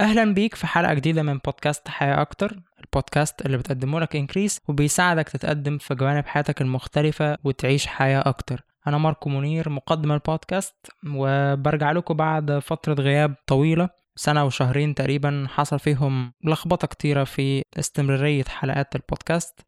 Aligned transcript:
أهلا 0.00 0.34
بيك 0.34 0.54
في 0.54 0.66
حلقة 0.66 0.94
جديدة 0.94 1.22
من 1.22 1.38
بودكاست 1.38 1.88
حياة 1.88 2.20
أكتر 2.20 2.60
البودكاست 2.80 3.46
اللي 3.46 3.56
بتقدمه 3.56 4.00
لك 4.00 4.16
إنكريس 4.16 4.60
وبيساعدك 4.68 5.28
تتقدم 5.28 5.78
في 5.78 5.94
جوانب 5.94 6.26
حياتك 6.26 6.60
المختلفة 6.60 7.38
وتعيش 7.44 7.86
حياة 7.86 8.22
أكتر. 8.26 8.64
أنا 8.86 8.98
ماركو 8.98 9.30
منير 9.30 9.68
مقدم 9.68 10.12
البودكاست 10.12 10.74
وبرجع 11.06 11.92
لكم 11.92 12.14
بعد 12.14 12.58
فترة 12.58 12.94
غياب 12.94 13.34
طويلة 13.46 13.88
سنة 14.16 14.44
وشهرين 14.44 14.94
تقريبا 14.94 15.46
حصل 15.48 15.78
فيهم 15.78 16.32
لخبطة 16.44 16.86
كتيرة 16.86 17.24
في 17.24 17.62
استمرارية 17.78 18.44
حلقات 18.44 18.96
البودكاست. 18.96 19.60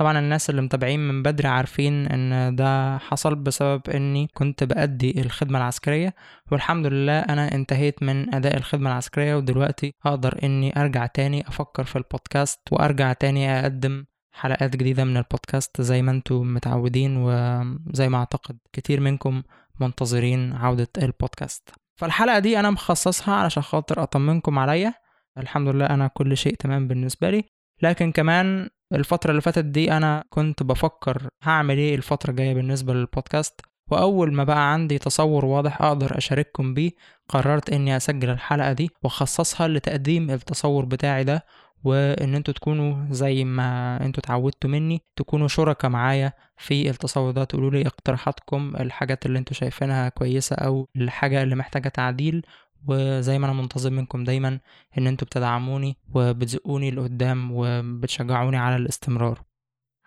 طبعا 0.00 0.18
الناس 0.18 0.50
اللي 0.50 0.62
متابعين 0.62 1.00
من 1.08 1.22
بدري 1.22 1.48
عارفين 1.48 2.06
إن 2.06 2.56
ده 2.56 2.98
حصل 2.98 3.34
بسبب 3.34 3.90
إني 3.90 4.28
كنت 4.34 4.64
بأدي 4.64 5.20
الخدمة 5.20 5.58
العسكرية 5.58 6.14
والحمد 6.52 6.86
لله 6.86 7.18
أنا 7.20 7.54
انتهيت 7.54 8.02
من 8.02 8.34
أداء 8.34 8.56
الخدمة 8.56 8.90
العسكرية 8.90 9.34
ودلوقتي 9.34 9.94
أقدر 10.04 10.38
إني 10.42 10.80
أرجع 10.80 11.06
تاني 11.06 11.48
أفكر 11.48 11.84
في 11.84 11.96
البودكاست 11.96 12.60
وأرجع 12.70 13.12
تاني 13.12 13.60
أقدم 13.60 14.04
حلقات 14.32 14.76
جديدة 14.76 15.04
من 15.04 15.16
البودكاست 15.16 15.80
زي 15.80 16.02
ما 16.02 16.10
أنتم 16.10 16.54
متعودين 16.54 17.16
وزي 17.16 18.08
ما 18.08 18.18
أعتقد 18.18 18.58
كتير 18.72 19.00
منكم 19.00 19.42
منتظرين 19.80 20.52
عودة 20.52 20.88
البودكاست. 21.02 21.70
فالحلقة 21.96 22.38
دي 22.38 22.60
أنا 22.60 22.70
مخصصها 22.70 23.34
علشان 23.34 23.62
خاطر 23.62 24.02
أطمنكم 24.02 24.58
عليا. 24.58 24.94
الحمد 25.38 25.68
لله 25.68 25.86
أنا 25.86 26.06
كل 26.06 26.36
شيء 26.36 26.54
تمام 26.54 26.88
بالنسبة 26.88 27.30
لي. 27.30 27.44
لكن 27.82 28.12
كمان 28.12 28.68
الفترة 28.92 29.30
اللي 29.30 29.42
فاتت 29.42 29.64
دي 29.64 29.92
أنا 29.92 30.24
كنت 30.30 30.62
بفكر 30.62 31.28
هعمل 31.42 31.78
إيه 31.78 31.94
الفترة 31.94 32.30
الجاية 32.30 32.54
بالنسبة 32.54 32.94
للبودكاست 32.94 33.60
وأول 33.90 34.34
ما 34.34 34.44
بقى 34.44 34.72
عندي 34.72 34.98
تصور 34.98 35.44
واضح 35.44 35.82
أقدر 35.82 36.18
أشارككم 36.18 36.74
بيه 36.74 36.90
قررت 37.28 37.70
إني 37.70 37.96
أسجل 37.96 38.30
الحلقة 38.30 38.72
دي 38.72 38.90
وأخصصها 39.02 39.68
لتقديم 39.68 40.30
التصور 40.30 40.84
بتاعي 40.84 41.24
ده 41.24 41.44
وإن 41.84 42.34
أنتوا 42.34 42.54
تكونوا 42.54 43.06
زي 43.10 43.44
ما 43.44 43.96
أنتوا 44.04 44.22
اتعودتوا 44.22 44.70
مني 44.70 45.02
تكونوا 45.16 45.48
شركاء 45.48 45.90
معايا 45.90 46.32
في 46.56 46.90
التصور 46.90 47.30
ده 47.30 47.44
تقولوا 47.44 47.70
لي 47.70 47.86
اقتراحاتكم 47.86 48.72
الحاجات 48.80 49.26
اللي 49.26 49.38
أنتوا 49.38 49.54
شايفينها 49.56 50.08
كويسة 50.08 50.56
أو 50.56 50.88
الحاجة 50.96 51.42
اللي 51.42 51.54
محتاجة 51.56 51.88
تعديل 51.88 52.42
وزي 52.88 53.38
ما 53.38 53.46
أنا 53.46 53.54
منتظر 53.54 53.90
منكم 53.90 54.24
دايما 54.24 54.60
إن 54.98 55.06
أنتوا 55.06 55.26
بتدعموني 55.26 55.96
وبتزقوني 56.14 56.90
لقدام 56.90 57.48
وبتشجعوني 57.52 58.56
على 58.56 58.76
الاستمرار. 58.76 59.42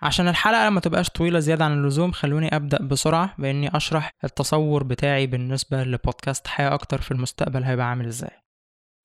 عشان 0.01 0.27
الحلقة 0.27 0.69
ما 0.69 0.79
تبقاش 0.79 1.09
طويلة 1.09 1.39
زيادة 1.39 1.65
عن 1.65 1.73
اللزوم 1.73 2.11
خلوني 2.11 2.55
أبدأ 2.55 2.81
بسرعة 2.83 3.35
بإني 3.37 3.77
أشرح 3.77 4.11
التصور 4.23 4.83
بتاعي 4.83 5.27
بالنسبة 5.27 5.83
لبودكاست 5.83 6.47
حياة 6.47 6.73
أكتر 6.73 7.01
في 7.01 7.11
المستقبل 7.11 7.63
هيبقى 7.63 7.89
عامل 7.89 8.05
إزاي. 8.07 8.31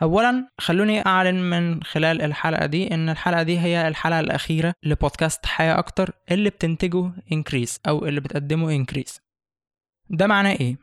أولا 0.02 0.48
خلوني 0.60 1.06
أعلن 1.06 1.50
من 1.50 1.82
خلال 1.82 2.22
الحلقة 2.22 2.66
دي 2.66 2.94
إن 2.94 3.08
الحلقة 3.08 3.42
دي 3.42 3.58
هي 3.60 3.88
الحلقة 3.88 4.20
الأخيرة 4.20 4.74
لبودكاست 4.82 5.46
حياة 5.46 5.78
أكتر 5.78 6.10
اللي 6.30 6.50
بتنتجه 6.50 7.12
Increase 7.32 7.80
أو 7.88 8.06
اللي 8.06 8.20
بتقدمه 8.20 8.70
Increase 8.70 9.20
ده 10.10 10.26
معناه 10.26 10.52
إيه؟ 10.52 10.76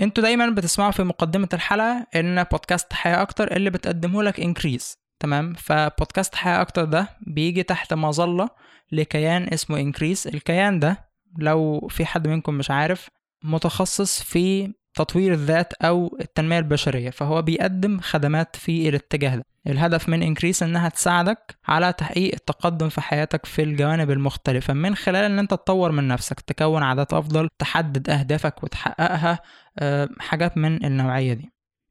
أنتوا 0.00 0.24
دايما 0.24 0.50
بتسمعوا 0.50 0.90
في 0.90 1.02
مقدمة 1.02 1.48
الحلقة 1.52 2.06
إن 2.16 2.42
بودكاست 2.42 2.92
حياة 2.92 3.22
أكتر 3.22 3.56
اللي 3.56 3.70
بتقدمه 3.70 4.22
لك 4.22 4.40
Increase 4.40 4.96
تمام؟ 5.20 5.54
فبودكاست 5.54 6.34
حياة 6.34 6.60
أكتر 6.60 6.84
ده 6.84 7.08
بيجي 7.20 7.62
تحت 7.62 7.94
مظلة 7.94 8.48
لكيان 8.92 9.52
اسمه 9.52 9.80
Increase 9.80 10.26
الكيان 10.26 10.78
ده 10.80 11.08
لو 11.38 11.88
في 11.88 12.06
حد 12.06 12.28
منكم 12.28 12.54
مش 12.54 12.70
عارف 12.70 13.08
متخصص 13.44 14.22
في 14.22 14.72
تطوير 14.94 15.32
الذات 15.32 15.72
أو 15.72 16.16
التنمية 16.20 16.58
البشرية 16.58 17.10
فهو 17.10 17.42
بيقدم 17.42 18.00
خدمات 18.00 18.56
في 18.56 18.88
الاتجاه 18.88 19.36
ده. 19.36 19.44
الهدف 19.66 20.08
من 20.08 20.22
Increase 20.22 20.62
إنها 20.62 20.88
تساعدك 20.88 21.56
على 21.68 21.92
تحقيق 21.92 22.34
التقدم 22.34 22.88
في 22.88 23.00
حياتك 23.00 23.46
في 23.46 23.62
الجوانب 23.62 24.10
المختلفة 24.10 24.74
من 24.74 24.94
خلال 24.94 25.24
إن 25.24 25.38
أنت 25.38 25.50
تطور 25.50 25.92
من 25.92 26.08
نفسك 26.08 26.40
تكون 26.40 26.82
عادات 26.82 27.12
أفضل 27.12 27.48
تحدد 27.58 28.10
أهدافك 28.10 28.64
وتحققها 28.64 29.38
آه، 29.78 30.08
حاجات 30.18 30.56
من 30.58 30.84
النوعية 30.84 31.32
دي. 31.32 31.50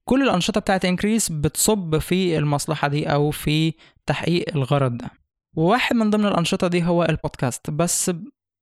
كل 0.10 0.24
الأنشطة 0.24 0.62
بتاعت 0.62 0.86
Increase 0.86 1.30
بتصب 1.32 1.98
في 1.98 2.38
المصلحة 2.38 2.88
دي 2.88 3.06
أو 3.14 3.32
في 3.32 3.74
تحقيق 4.06 4.46
الغرض 4.56 4.98
ده. 4.98 5.10
وواحد 5.56 5.96
من 5.96 6.10
ضمن 6.10 6.26
الأنشطة 6.26 6.68
دي 6.68 6.84
هو 6.84 7.04
البودكاست 7.04 7.70
بس 7.70 8.12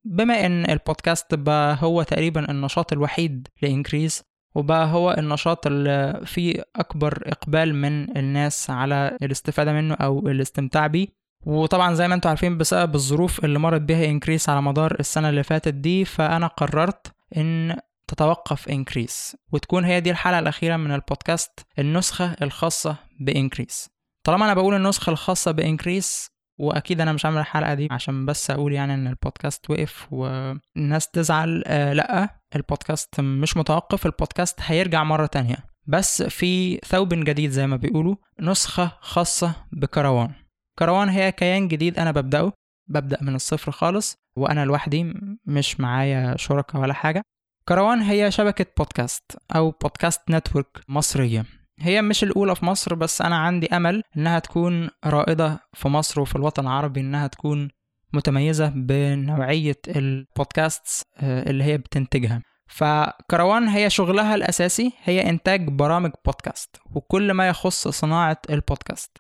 بما 0.06 0.46
إن 0.46 0.70
البودكاست 0.70 1.36
بقى 1.36 1.78
هو 1.82 2.04
تقريبا 2.04 2.52
النشاط 2.52 2.94
الوحيد 2.94 3.48
ل 3.62 3.69
Increase 3.69 4.24
وبقى 4.56 4.88
هو 4.88 5.12
النشاط 5.18 5.68
اللي 5.68 6.22
فيه 6.26 6.64
أكبر 6.76 7.24
إقبال 7.26 7.76
من 7.76 8.18
الناس 8.18 8.70
على 8.70 9.18
الاستفادة 9.22 9.74
منه 9.74 9.94
أو 9.94 10.28
الاستمتاع 10.28 10.88
بيه. 10.88 11.08
وطبعا 11.46 11.94
زي 11.94 12.08
ما 12.08 12.16
أنتم 12.16 12.30
عارفين 12.30 12.58
بسبب 12.58 12.96
الظروف 12.96 13.46
اللي 13.46 13.60
مرت 13.60 13.82
بيها 13.82 14.06
Increase 14.06 14.50
على 14.50 14.62
مدار 14.62 14.96
السنة 15.00 15.30
اللي 15.30 15.44
فاتت 15.44 15.74
دي 15.74 16.06
فأنا 16.06 16.48
قررت 16.48 17.12
إن 17.38 17.78
تتوقف 18.08 18.70
Increase. 18.70 19.38
وتكون 19.52 19.86
هي 19.86 20.00
دي 20.00 20.12
الحلقة 20.12 20.40
الأخيرة 20.40 20.78
من 20.78 20.92
البودكاست 20.92 21.60
النسخة 21.80 22.36
الخاصة 22.42 22.96
ب 23.20 23.27
Increase. 23.27 23.90
طالما 24.24 24.46
أنا 24.46 24.54
بقول 24.54 24.76
النسخة 24.76 25.10
الخاصة 25.10 25.52
بإنكريس 25.52 26.32
وأكيد 26.62 27.02
أنا 27.02 27.14
مش 27.14 27.26
عامل 27.26 27.38
الحلقة 27.38 27.74
دي 27.74 27.88
عشان 27.92 28.26
بس 28.26 28.52
أقول 28.52 28.74
يعني 28.74 28.94
إن 28.94 29.08
البودكاست 29.08 29.70
وقف 29.70 30.14
والناس 30.14 31.08
تزعل. 31.14 31.64
آه 31.68 31.94
لأ 31.94 32.30
البودكاست 32.56 33.20
مش 33.20 33.58
متوقف 33.58 34.06
البودكاست 34.06 34.60
هيرجع 34.62 35.04
مرة 35.04 35.26
تانية. 35.26 35.56
بس 35.88 36.22
في 36.24 36.78
ثوب 36.78 37.14
جديد 37.14 37.50
زي 37.50 37.68
ما 37.68 37.76
بيقولوا 37.76 38.16
نسخة 38.40 38.92
خاصة 39.00 39.56
بكروان. 39.72 40.32
كروان 40.80 41.10
هي 41.10 41.32
كيان 41.32 41.68
جديد 41.68 42.00
أنا 42.00 42.12
ببدأه. 42.12 42.54
ببدأ 42.90 43.18
من 43.22 43.36
الصفر 43.36 43.72
خالص 43.72 44.16
وأنا 44.38 44.66
لوحدي 44.66 45.14
مش 45.46 45.80
معايا 45.80 46.38
شركاء 46.38 46.82
ولا 46.82 46.94
حاجة. 46.94 47.22
كروان 47.68 48.00
هي 48.00 48.32
شبكة 48.32 48.66
بودكاست 48.78 49.24
أو 49.56 49.72
بودكاست 49.72 50.22
network 50.30 50.82
مصرية. 50.88 51.46
هي 51.82 52.02
مش 52.02 52.24
الأولى 52.24 52.56
في 52.56 52.66
مصر 52.66 52.96
بس 52.96 53.22
أنا 53.22 53.38
عندي 53.38 53.68
أمل 53.68 54.04
إنها 54.18 54.40
تكون 54.40 54.90
رائدة 55.06 55.60
في 55.74 55.88
مصر 55.88 56.22
وفي 56.22 56.36
الوطن 56.36 56.64
العربي 56.64 57.00
إنها 57.00 57.28
تكون 57.28 57.70
متميزة 58.14 58.70
بنوعية 58.70 59.78
البودكاست 59.88 61.08
آه، 61.18 61.50
اللي 61.50 61.64
هي 61.64 61.78
بتنتجها. 61.78 62.42
فكروان 62.68 63.68
هي 63.68 63.90
شغلها 63.90 64.36
الأساسي 64.36 64.94
هي 65.04 65.30
إنتاج 65.30 65.68
برامج 65.68 66.12
بودكاست 66.26 66.78
وكل 66.96 67.32
ما 67.32 67.48
يخص 67.48 67.88
صناعة 67.88 68.38
البودكاست 68.50 69.18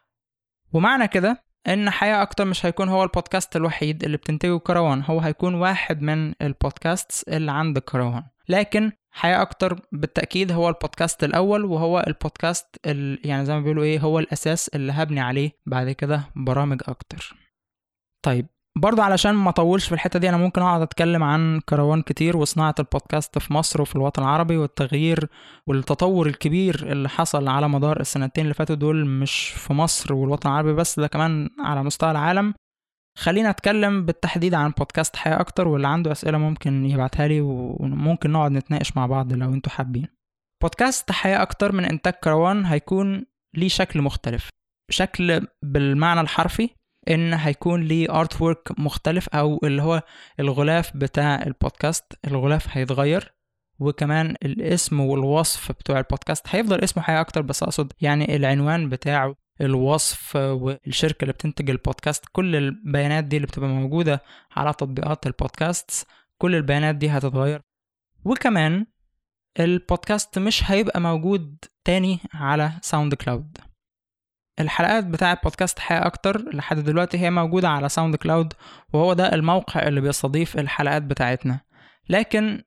ومعنى 0.74 1.08
كده 1.08 1.44
إن 1.68 1.90
حياة 1.90 2.22
أكتر 2.22 2.46
مش 2.46 2.66
هيكون 2.66 2.90
هو 2.90 3.04
البودكاست 3.04 3.56
الوحيد 3.56 4.04
اللي 4.04 4.18
بتنتجه 4.18 4.58
كروان 4.58 5.04
هو 5.04 5.20
هيكون 5.20 5.56
واحد 5.56 6.02
من 6.02 6.34
البودكاست 6.42 7.24
اللي 7.28 7.52
عند 7.52 7.80
كروان. 7.80 8.24
لكن 8.50 8.92
حياة 9.12 9.42
أكتر 9.42 9.80
بالتأكيد 9.92 10.52
هو 10.52 10.70
البودكاست 10.70 11.24
الأول 11.24 11.66
وهو 11.66 12.04
البودكاست 12.08 12.78
يعني 13.24 13.46
زي 13.46 13.54
ما 13.54 13.60
بيقولوا 13.60 13.84
إيه 13.84 14.00
هو 14.00 14.20
الأساس 14.20 14.68
اللي 14.70 14.92
هبني 14.92 15.20
عليه 15.20 15.52
بعد 15.66 15.92
كده 15.92 16.24
برامج 16.36 16.82
أكتر. 16.88 17.36
طيب 18.26 18.46
برضه 18.78 19.04
علشان 19.04 19.32
ما 19.34 19.50
أطولش 19.50 19.86
في 19.86 19.92
الحتة 19.92 20.20
دي 20.20 20.30
أنا 20.30 20.38
ممكن 20.38 20.62
أقعد 20.62 20.82
أتكلم 20.82 21.24
عن 21.24 21.60
كروان 21.70 22.02
كتير 22.02 22.38
وصناعة 22.38 22.76
البودكاست 22.80 23.38
في 23.40 23.54
مصر 23.54 23.82
وفي 23.82 23.96
الوطن 23.96 24.22
العربي 24.24 24.58
والتغيير 24.58 25.30
والتطور 25.68 26.28
الكبير 26.28 26.92
اللي 26.92 27.10
حصل 27.10 27.48
على 27.48 27.70
مدار 27.70 28.00
السنتين 28.00 28.44
اللي 28.44 28.54
فاتوا 28.54 28.76
دول 28.76 29.06
مش 29.06 29.50
في 29.50 29.74
مصر 29.74 30.14
والوطن 30.14 30.50
العربي 30.50 30.74
بس 30.74 31.00
ده 31.00 31.08
كمان 31.08 31.50
على 31.60 31.84
مستوى 31.84 32.12
العالم. 32.12 32.54
خلينا 33.18 33.50
أتكلم 33.50 34.06
بالتحديد 34.06 34.54
عن 34.54 34.72
بودكاست 34.72 35.16
حياة 35.16 35.40
أكتر 35.40 35.68
واللي 35.68 35.88
عنده 35.88 36.12
أسئلة 36.12 36.38
ممكن 36.38 36.86
يبعتها 36.86 37.28
لي 37.28 37.42
وممكن 37.42 38.32
نقعد 38.32 38.52
نتناقش 38.52 38.98
مع 38.98 39.06
بعض 39.06 39.34
لو 39.34 39.54
أنتوا 39.54 39.72
حابين. 39.72 40.08
بودكاست 40.62 41.12
حياة 41.12 41.42
أكتر 41.42 41.72
من 41.72 41.86
إنتاج 41.86 42.14
كروان 42.14 42.66
هيكون 42.66 43.26
ليه 43.58 43.68
شكل 43.68 44.02
مختلف. 44.02 44.50
شكل 44.92 45.48
بالمعنى 45.64 46.22
الحرفي 46.22 46.70
إن 47.10 47.34
هيكون 47.34 47.84
ليه 47.84 48.20
artwork 48.20 48.80
مختلف 48.80 49.30
أو 49.30 49.60
اللي 49.64 49.82
هو 49.82 50.02
الغلاف 50.40 50.98
بتاع 50.98 51.44
البودكاست 51.44 52.14
الغلاف 52.28 52.78
هيتغير 52.78 53.34
وكمان 53.80 54.36
الاسم 54.46 55.00
والوصف 55.00 55.72
بتوع 55.72 55.98
البودكاست. 56.00 56.46
هيفضل 56.50 56.80
اسمه 56.84 57.04
حياة 57.04 57.22
أكتر 57.22 57.42
بس 57.42 57.64
أقصد 57.64 57.94
يعني 58.02 58.36
العنوان 58.36 58.90
بتاعه 58.90 59.36
الوصف 59.62 60.36
والشركة 60.36 61.22
اللي 61.22 61.34
بتنتج 61.34 61.70
البودكاست. 61.70 62.26
كل 62.32 62.56
البيانات 62.56 63.24
دي 63.24 63.36
اللي 63.36 63.48
بتبقى 63.48 63.70
موجودة 63.70 64.22
على 64.52 64.74
تطبيقات 64.74 65.28
البودكاست 65.28 66.08
كل 66.38 66.56
البيانات 66.56 66.96
دي 66.96 67.10
هتتغير. 67.10 67.62
وكمان 68.26 68.86
البودكاست 69.60 70.40
مش 70.40 70.72
هيبقى 70.72 71.02
موجود 71.02 71.58
تاني 71.86 72.20
على 72.34 72.72
SoundCloud 72.82 73.58
الحلقات 74.60 75.06
بتاعة 75.06 75.42
بودكاست 75.44 75.80
حياة 75.80 76.06
أكتر 76.06 76.56
لحد 76.56 76.80
دلوقتي 76.80 77.18
هي 77.20 77.30
موجودة 77.32 77.70
على 77.70 77.90
SoundCloud 77.90 78.54
وهو 78.94 79.14
ده 79.14 79.34
الموقع 79.34 79.88
اللي 79.88 80.02
بيستضيف 80.02 80.60
الحلقات 80.60 81.02
بتاعتنا. 81.04 81.60
لكن 82.10 82.64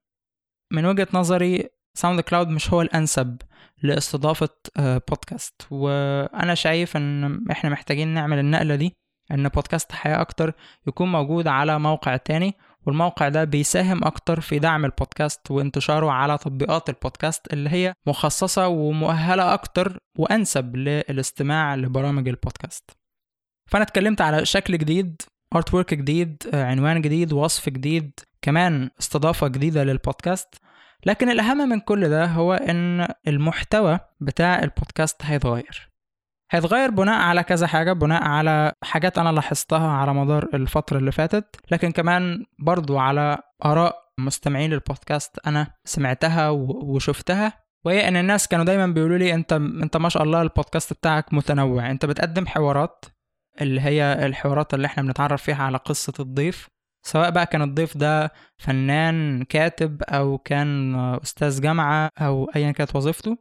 من 0.73 0.87
وجهة 0.87 1.08
نظري 1.14 1.69
SoundCloud 1.94 2.49
مش 2.49 2.70
هو 2.73 2.82
الأنسب 2.82 3.37
لاستضافة 3.82 4.49
آه، 4.76 5.02
بودكاست 5.08 5.67
وأنا 5.70 6.55
شايف 6.55 6.96
إن 6.96 7.41
إحنا 7.50 7.70
محتاجين 7.70 8.08
نعمل 8.08 8.38
النقلة 8.38 8.75
دي 8.75 8.94
إن 9.31 9.49
بودكاست 9.49 9.93
حياة 9.93 10.20
أكتر 10.20 10.52
يكون 10.87 11.12
موجود 11.12 11.46
على 11.46 11.79
موقع 11.79 12.17
تاني 12.17 12.55
والموقع 12.87 13.29
ده 13.29 13.44
بيساهم 13.44 14.05
أكتر 14.05 14.41
في 14.41 14.58
دعم 14.58 14.85
البودكاست 14.85 15.50
وانتشاره 15.50 16.11
على 16.11 16.38
تطبيقات 16.38 16.88
البودكاست 16.88 17.52
اللي 17.52 17.70
هي 17.70 17.94
مخصصة 18.06 18.69
ومؤهلة 18.69 19.55
أكتر 19.55 19.99
وأنسب 20.19 20.76
للاستماع 20.76 21.75
لبرامج 21.75 22.29
البودكاست 22.29 22.91
فأنا 23.70 23.85
اتكلمت 23.85 24.20
على 24.20 24.44
شكل 24.46 24.79
جديد 24.79 25.23
ارت 25.56 25.94
جديد 25.94 26.43
آه، 26.55 26.64
عنوان 26.64 27.00
جديد 27.00 27.32
وصف 27.32 27.69
جديد 27.69 28.20
كمان 28.43 28.91
استضافة 29.00 29.49
جديدة 29.49 29.85
للبودكاست 29.85 30.55
لكن 31.06 31.29
الأهم 31.31 31.69
من 31.69 31.81
كل 31.81 32.09
ده 32.09 32.27
هو 32.27 32.55
إن 32.55 33.09
المحتوى 33.29 33.99
بتاع 34.21 34.62
البودكاست 34.62 35.23
هيتغير. 35.25 35.91
هيتغير 36.51 36.91
بناء 36.91 37.21
على 37.21 37.43
كذا 37.43 37.67
حاجة 37.67 37.93
بناء 37.93 38.23
على 38.23 38.73
حاجات 38.83 39.19
أنا 39.19 39.29
لاحظتها 39.33 39.91
على 39.91 40.15
مدار 40.15 40.49
الفترة 40.55 40.99
اللي 40.99 41.12
فاتت 41.12 41.56
لكن 41.71 41.91
كمان 41.91 42.47
برضو 42.59 42.99
على 42.99 43.39
آراء 43.65 44.05
مستمعين 44.19 44.71
للبودكاست 44.71 45.39
أنا 45.47 45.67
سمعتها 45.85 46.49
وشفتها. 46.51 47.65
وهي 47.85 48.09
إن 48.09 48.17
الناس 48.17 48.49
كانوا 48.49 48.65
دايما 48.65 48.87
بيقولوا 48.87 49.19
لي 49.19 49.35
أنت 49.35 49.53
أنت 49.53 49.97
ما 49.97 50.09
شاء 50.09 50.23
الله 50.23 50.43
البودكاست 50.43 50.93
بتاعك 50.93 51.35
متنوع. 51.35 51.91
أنت 51.91 52.06
بتقدم 52.06 52.47
حوارات 52.47 53.05
اللي 53.61 53.81
هي 53.81 54.27
الحوارات 54.27 54.75
اللي 54.75 54.87
إحنا 54.87 55.03
بنتعرف 55.03 55.43
فيها 55.43 55.62
على 55.62 55.79
قصة 55.79 56.12
الضيف. 56.21 56.69
سواء 57.06 57.31
بقى 57.31 57.47
كان 57.47 57.62
الضيف 57.62 57.97
ده 57.97 58.33
فنان 58.59 59.45
كاتب 59.45 60.03
أو 60.03 60.39
كان 60.39 60.95
أستاذ 61.23 61.61
جامعة 61.61 62.11
أو 62.19 62.51
أيا 62.56 62.71
كانت 62.73 62.97
وظيفته. 62.97 63.39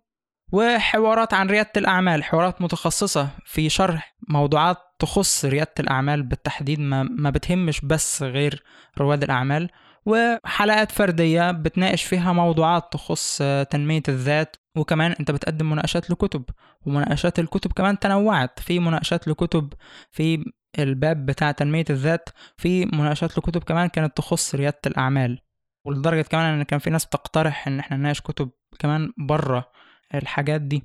وحوارات 0.51 1.33
عن 1.33 1.47
ريادة 1.47 1.71
الأعمال 1.77 2.23
حوارات 2.23 2.61
متخصصة 2.61 3.29
في 3.45 3.69
شرح 3.69 4.15
موضوعات 4.29 4.77
تخص 4.99 5.45
ريادة 5.45 5.73
الأعمال 5.79 6.23
بالتحديد 6.23 6.79
ما, 6.79 7.03
ما 7.03 7.29
بتهمش 7.29 7.81
بس 7.81 8.23
غير 8.23 8.63
رواد 8.97 9.23
الأعمال. 9.23 9.69
وحلقات 10.05 10.91
فردية 10.91 11.51
بتناقش 11.51 12.03
فيها 12.03 12.33
موضوعات 12.33 12.93
تخص 12.93 13.37
تنمية 13.69 14.03
الذات. 14.09 14.55
وكمان 14.77 15.11
أنت 15.19 15.31
بتقدم 15.31 15.69
مناقشات 15.69 16.09
لكتب 16.09 16.43
ومناقشات 16.85 17.39
الكتب 17.39 17.71
كمان 17.71 17.99
تنوعت. 17.99 18.59
في 18.59 18.79
مناقشات 18.79 19.27
لكتب 19.27 19.73
في 20.11 20.45
الباب 20.79 21.25
بتاع 21.25 21.51
تنمية 21.51 21.85
الذات 21.89 22.29
في 22.57 22.85
مناقشات 22.85 23.37
لكتب 23.37 23.63
كمان 23.63 23.87
كانت 23.87 24.17
تخص 24.17 24.55
ريادة 24.55 24.79
الأعمال 24.87 25.39
ولدرجة 25.85 26.21
كمان 26.21 26.53
إن 26.53 26.63
كان 26.63 26.79
في 26.79 26.89
ناس 26.89 27.05
بتقترح 27.05 27.67
إن 27.67 27.79
إحنا 27.79 27.97
نناقش 27.97 28.21
كتب 28.21 28.49
كمان 28.79 29.13
بره 29.17 29.71
الحاجات 30.13 30.61
دي. 30.61 30.83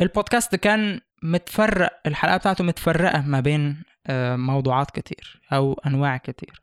البودكاست 0.00 0.54
كان 0.54 1.00
متفرق 1.22 2.00
الحلقة 2.06 2.36
بتاعته 2.36 2.64
متفرقة 2.64 3.20
ما 3.20 3.40
بين 3.40 3.82
آه، 4.06 4.36
موضوعات 4.36 4.90
كتير 4.90 5.40
أو 5.52 5.72
أنواع 5.86 6.16
كتير. 6.16 6.62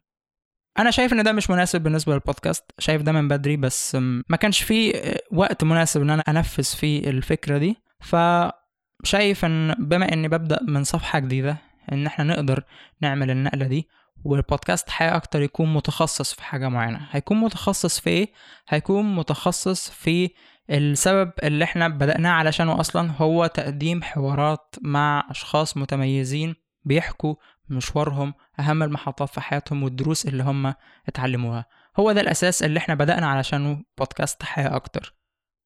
أنا 0.79 0.91
شايف 0.91 1.13
إن 1.13 1.23
ده 1.23 1.31
مش 1.31 1.49
مناسب 1.49 1.81
بالنسبة 1.81 2.13
للبودكاست 2.13 2.71
شايف 2.79 3.01
ده 3.01 3.11
من 3.11 3.27
بدري 3.27 3.57
بس 3.57 3.95
ما 4.29 4.37
كانش 4.39 4.61
فيه 4.61 4.95
آه، 4.95 5.19
وقت 5.31 5.63
مناسب 5.63 6.01
إن 6.01 6.09
أنا 6.09 6.21
أنفذ 6.27 6.63
فيه 6.63 7.09
الفكرة 7.09 7.57
دي. 7.57 7.77
فشايف 7.99 9.45
إن 9.45 9.75
بما 9.79 10.13
إني 10.13 10.27
ببدأ 10.27 10.59
من 10.67 10.83
صفحة 10.83 11.19
جديدة 11.19 11.57
إن 11.91 12.05
إحنا 12.05 12.23
نقدر 12.23 12.63
نعمل 13.01 13.31
النقلة 13.31 13.67
دي 13.67 13.87
والبودكاست 14.23 14.89
أكتر 15.01 15.41
يكون 15.41 15.73
متخصص 15.73 16.33
في 16.33 16.43
حاجة 16.43 16.69
معينة. 16.69 17.07
هيكون 17.11 17.37
متخصص 17.37 17.99
في 17.99 18.09
إيه؟ 18.09 18.31
هيكون 18.69 19.15
متخصص 19.15 19.89
في 19.89 20.29
السبب 20.69 21.31
اللي 21.43 21.63
إحنا 21.63 21.87
بدأناه 21.87 22.31
علشانه 22.31 22.79
أصلا 22.79 23.11
هو 23.11 23.47
تقديم 23.47 24.03
حوارات 24.03 24.75
مع 24.81 25.27
أشخاص 25.29 25.77
متميزين 25.77 26.55
بيحكوا 26.85 27.35
مشوارهم 27.69 28.33
أهم 28.59 28.83
المحطات 28.83 29.29
في 29.29 29.41
حياتهم 29.41 29.83
والدروس 29.83 30.25
اللي 30.25 30.43
هم 30.43 30.73
اتعلموها. 31.07 31.65
هو 31.99 32.11
ده 32.11 32.21
الأساس 32.21 32.63
اللي 32.63 32.77
إحنا 32.79 32.95
بدأنا 32.95 33.27
علشانه 33.27 33.83
بودكاست 33.97 34.43
حياة 34.43 34.75
أكتر. 34.75 35.15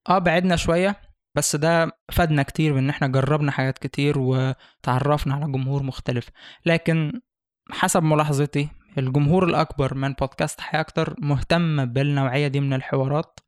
آه 0.10 0.20
بعدنا 0.20 0.56
شوية. 0.56 1.11
بس 1.36 1.56
ده 1.56 1.92
فادنا 2.12 2.44
كتير 2.44 2.74
بإن 2.74 2.90
إحنا 2.90 3.08
جربنا 3.08 3.52
حاجات 3.52 3.78
كتير 3.78 4.20
وتعرفنا 4.20 5.36
على 5.36 5.46
جمهور 5.52 5.84
مختلف. 5.84 6.30
لكن 6.66 7.22
حسب 7.72 8.04
ملاحظتي 8.04 8.70
الجمهور 8.98 9.46
الأكبر 9.46 9.94
من 9.94 10.14
بودكاست 10.14 10.62
حياة 10.62 10.82
أكتر 10.82 11.16
مهتم 11.20 11.86
بالنوعية 11.86 12.48
دي 12.48 12.60
من 12.60 12.74
الحوارات 12.74 13.40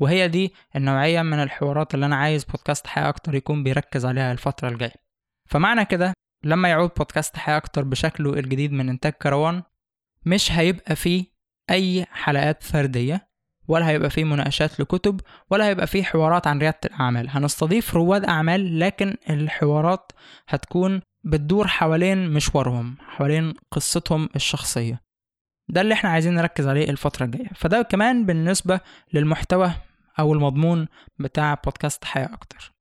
وهي 0.00 0.28
دي 0.28 0.54
النوعية 0.76 1.22
من 1.22 1.42
الحوارات 1.42 1.94
اللي 1.94 2.06
أنا 2.06 2.16
عايز 2.16 2.44
بودكاست 2.44 2.86
حياة 2.86 3.08
أكتر 3.08 3.34
يكون 3.34 3.64
بيركز 3.64 4.06
عليها 4.06 4.32
الفترة 4.32 4.68
الجاية. 4.68 4.94
فمعنى 5.50 5.84
كده 5.84 6.12
لما 6.44 6.68
يعود 6.68 6.90
بودكاست 6.98 7.36
حياة 7.36 7.56
أكتر 7.56 7.84
بشكله 7.84 8.30
الجديد 8.34 8.72
من 8.72 8.88
إنتاج 8.88 9.12
كروان 9.12 9.62
مش 10.26 10.52
هيبقى 10.52 10.96
فيه 10.96 11.24
أي 11.70 12.06
حلقات 12.10 12.62
فردية 12.62 13.28
ولا 13.68 13.88
هيبقى 13.88 14.10
فيه 14.10 14.24
مناقشات 14.24 14.80
لكتب 14.80 15.20
ولا 15.50 15.66
هيبقى 15.66 15.86
فيه 15.86 16.02
حوارات 16.02 16.46
عن 16.46 16.58
ريادة 16.58 16.78
الأعمال. 16.84 17.26
هنستضيف 17.30 17.94
رواد 17.94 18.24
أعمال 18.24 18.78
لكن 18.78 19.16
الحوارات 19.30 20.12
هتكون 20.48 21.00
بتدور 21.24 21.66
حوالين 21.66 22.30
مشوارهم 22.30 22.96
حوالين 23.00 23.54
قصتهم 23.70 24.28
الشخصية. 24.36 25.00
ده 25.68 25.80
اللي 25.80 25.94
إحنا 25.94 26.10
عايزين 26.10 26.34
نركز 26.34 26.68
عليه 26.68 26.90
الفترة 26.90 27.24
الجاية. 27.24 27.48
فده 27.54 27.82
كمان 27.82 28.26
بالنسبة 28.26 28.80
للمحتوى 29.12 29.70
أو 30.18 30.32
المضمون 30.32 30.88
بتاع 31.18 31.54
بودكاست 31.64 32.04
حياة 32.04 32.32
أكتر. 32.32 32.71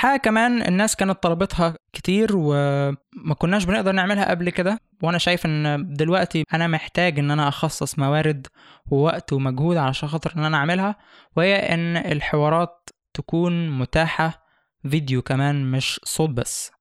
حاجة 0.00 0.18
كمان 0.20 0.62
الناس 0.62 0.96
كانت 0.96 1.22
طلبتها 1.22 1.74
كتير 1.92 2.28
وما 2.34 3.34
كناش 3.38 3.64
بنقدر 3.64 3.92
نعملها 3.92 4.30
قبل 4.30 4.50
كده 4.50 4.78
وأنا 5.02 5.18
شايف 5.18 5.46
إن 5.46 5.86
دلوقتي 5.92 6.44
أنا 6.54 6.66
محتاج 6.66 7.18
إن 7.18 7.30
أنا 7.30 7.48
أخصص 7.48 7.98
موارد 7.98 8.46
ووقت 8.90 9.32
ومجهود 9.32 9.76
علشان 9.76 10.08
خاطر 10.08 10.32
إن 10.36 10.44
أنا 10.44 10.56
أعملها 10.56 10.96
وهي 11.36 11.56
إن 11.56 11.96
الحوارات 11.96 12.90
تكون 13.14 13.70
متاحة 13.70 14.44
فيديو 14.90 15.22
كمان 15.22 15.70
مش 15.70 16.00
صوت 16.04 16.30
بس. 16.30 16.72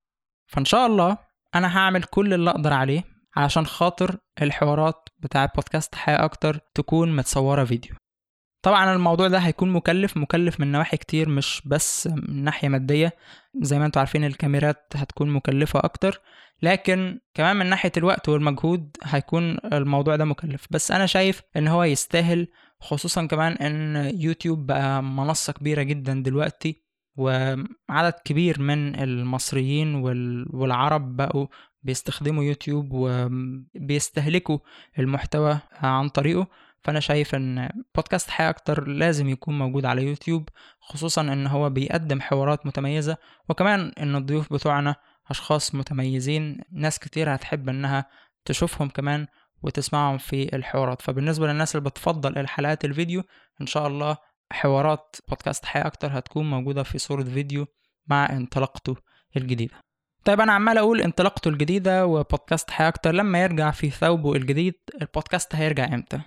فإن 0.48 0.66
شاء 0.66 0.86
الله 0.88 1.18
أنا 1.56 1.78
هعمل 1.78 2.04
كل 2.04 2.34
اللي 2.34 2.50
أقدر 2.50 2.74
عليه 2.74 3.04
علشان 3.36 3.66
خاطر 3.66 4.18
الحوارات 4.42 5.10
بتاع 5.20 5.46
بودكاست 5.46 5.96
حياة 5.96 6.26
أكتر 6.26 6.60
تكون 6.76 7.16
متصورة 7.16 7.64
فيديو. 7.64 7.96
طبعا 8.62 8.94
الموضوع 8.96 9.28
ده 9.28 9.38
هيكون 9.38 9.70
مكلف 9.70 10.18
مكلف 10.18 10.60
من 10.60 10.72
نواحي 10.72 10.98
كتير 10.98 11.30
مش 11.30 11.62
بس 11.66 12.08
من 12.08 12.44
ناحية 12.44 12.68
مادية. 12.70 13.14
زي 13.62 13.80
ما 13.80 13.86
أنتوا 13.86 14.00
عارفين 14.00 14.24
الكاميرات 14.24 14.86
هتكون 14.96 15.30
مكلفة 15.30 15.80
أكتر. 15.80 16.22
لكن 16.62 17.20
كمان 17.34 17.56
من 17.56 17.66
ناحية 17.66 17.92
الوقت 17.98 18.30
والمجهود 18.30 18.98
هيكون 19.04 19.58
الموضوع 19.74 20.16
ده 20.16 20.26
مكلف. 20.26 20.68
بس 20.72 20.92
أنا 20.92 21.06
شايف 21.06 21.42
إن 21.58 21.68
هو 21.68 21.84
يستاهل 21.84 22.48
خصوصا 22.80 23.26
كمان 23.26 23.52
إن 23.54 24.12
يوتيوب 24.20 24.66
بقى 24.66 25.04
منصة 25.04 25.54
كبيرة 25.54 25.82
جدا 25.84 26.14
دلوقتي 26.24 26.84
وعدد 27.18 28.14
كبير 28.26 28.62
من 28.62 29.00
المصريين 29.00 29.96
والعرب 30.54 31.16
بقوا 31.16 31.48
بيستخدموا 31.84 32.44
يوتيوب 32.44 32.88
وبيستهلكوا 32.92 34.60
المحتوى 35.00 35.60
عن 35.74 36.10
طريقه. 36.10 36.48
فأنا 36.84 37.00
شايف 37.00 37.36
إن 37.36 37.70
بودكاست 37.96 38.30
حياة 38.30 38.50
أكتر 38.50 38.88
لازم 38.88 39.30
يكون 39.30 39.58
موجود 39.60 39.86
على 39.86 40.04
يوتيوب 40.04 40.50
خصوصا 40.80 41.22
إن 41.22 41.48
هو 41.48 41.70
بيقدم 41.70 42.22
حوارات 42.22 42.66
متميزة 42.66 43.18
وكمان 43.50 43.92
إن 44.00 44.16
الضيوف 44.16 44.54
بتوعنا 44.54 44.96
أشخاص 45.30 45.76
متميزين 45.76 46.62
ناس 46.72 47.00
كتير 47.00 47.36
هتحب 47.36 47.70
إنها 47.70 48.06
تشوفهم 48.46 48.90
كمان 48.90 49.28
وتسمعهم 49.62 50.18
في 50.18 50.56
الحوارات. 50.56 51.02
فبالنسبة 51.02 51.48
للناس 51.48 51.76
اللي 51.76 51.90
بتفضل 51.90 52.38
الحلقات 52.38 52.86
الفيديو 52.86 53.24
إن 53.62 53.66
شاء 53.66 53.88
الله 53.88 54.18
حوارات 54.52 55.16
بودكاست 55.28 55.66
حياة 55.66 55.88
أكتر 55.88 56.20
هتكون 56.20 56.50
موجودة 56.50 56.84
في 56.84 56.98
صورة 56.98 57.24
فيديو 57.24 57.68
مع 58.08 58.30
انطلاقته 58.30 58.96
الجديدة. 59.38 59.76
طيب 60.26 60.42
أنا 60.42 60.54
عمال 60.54 60.78
أقول 60.78 61.02
انطلاقته 61.02 61.50
الجديدة 61.50 62.06
وبودكاست 62.06 62.72
حياة 62.72 62.88
أكتر 62.88 63.12
لما 63.12 63.44
يرجع 63.44 63.72
في 63.72 63.90
ثوبه 63.90 64.34
الجديد 64.34 64.74
البودكاست 65.02 65.56
هيرجع 65.56 65.94
إمتى؟ 65.94 66.22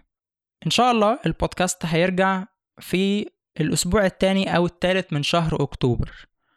إن 0.67 0.71
شاء 0.71 0.93
الله 0.93 1.19
البودكاست 1.27 1.87
هيرجع 1.87 2.45
في 2.81 3.27
الأسبوع 3.61 4.07
الثاني 4.07 4.57
أو 4.57 4.67
الثالث 4.67 5.13
من 5.13 5.23
شهر 5.23 5.63
أكتوبر. 5.63 6.11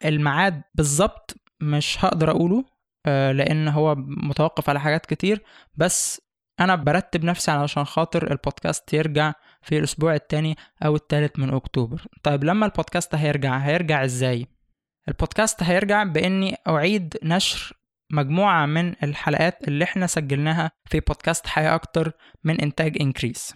الميعاد 0.04 0.62
بالظبط 0.74 1.36
مش 1.60 2.04
هقدر 2.04 2.30
أقوله 2.30 2.64
آه، 3.06 3.32
لأن 3.32 3.68
هو 3.68 3.94
متوقف 3.98 4.70
على 4.70 4.80
حاجات 4.80 5.06
كتير 5.06 5.42
بس 5.74 6.20
أنا 6.60 6.74
برتب 6.74 7.24
نفسي 7.24 7.50
علشان 7.50 7.84
خاطر 7.84 8.30
البودكاست 8.30 8.94
يرجع 8.94 9.32
في 9.62 9.78
الأسبوع 9.78 10.14
الثاني 10.14 10.56
أو 10.84 10.96
الثالث 10.96 11.38
من 11.38 11.54
أكتوبر. 11.54 12.06
طيب 12.22 12.44
لما 12.44 12.66
البودكاست 12.66 13.14
هيرجع 13.14 13.58
هيرجع 13.58 14.04
إزاي؟ 14.04 14.46
البودكاست 15.08 15.62
هيرجع 15.62 16.04
بإني 16.04 16.56
أعيد 16.68 17.16
نشر 17.22 17.72
مجموعة 18.10 18.66
من 18.66 18.94
الحلقات 19.02 19.68
اللي 19.68 19.84
إحنا 19.84 20.06
سجلناها 20.06 20.70
في 20.84 21.00
بودكاست 21.00 21.46
حياة 21.46 21.74
أكتر 21.74 22.12
من 22.44 22.60
إنتاج 22.60 22.96
إنكريس 23.00 23.54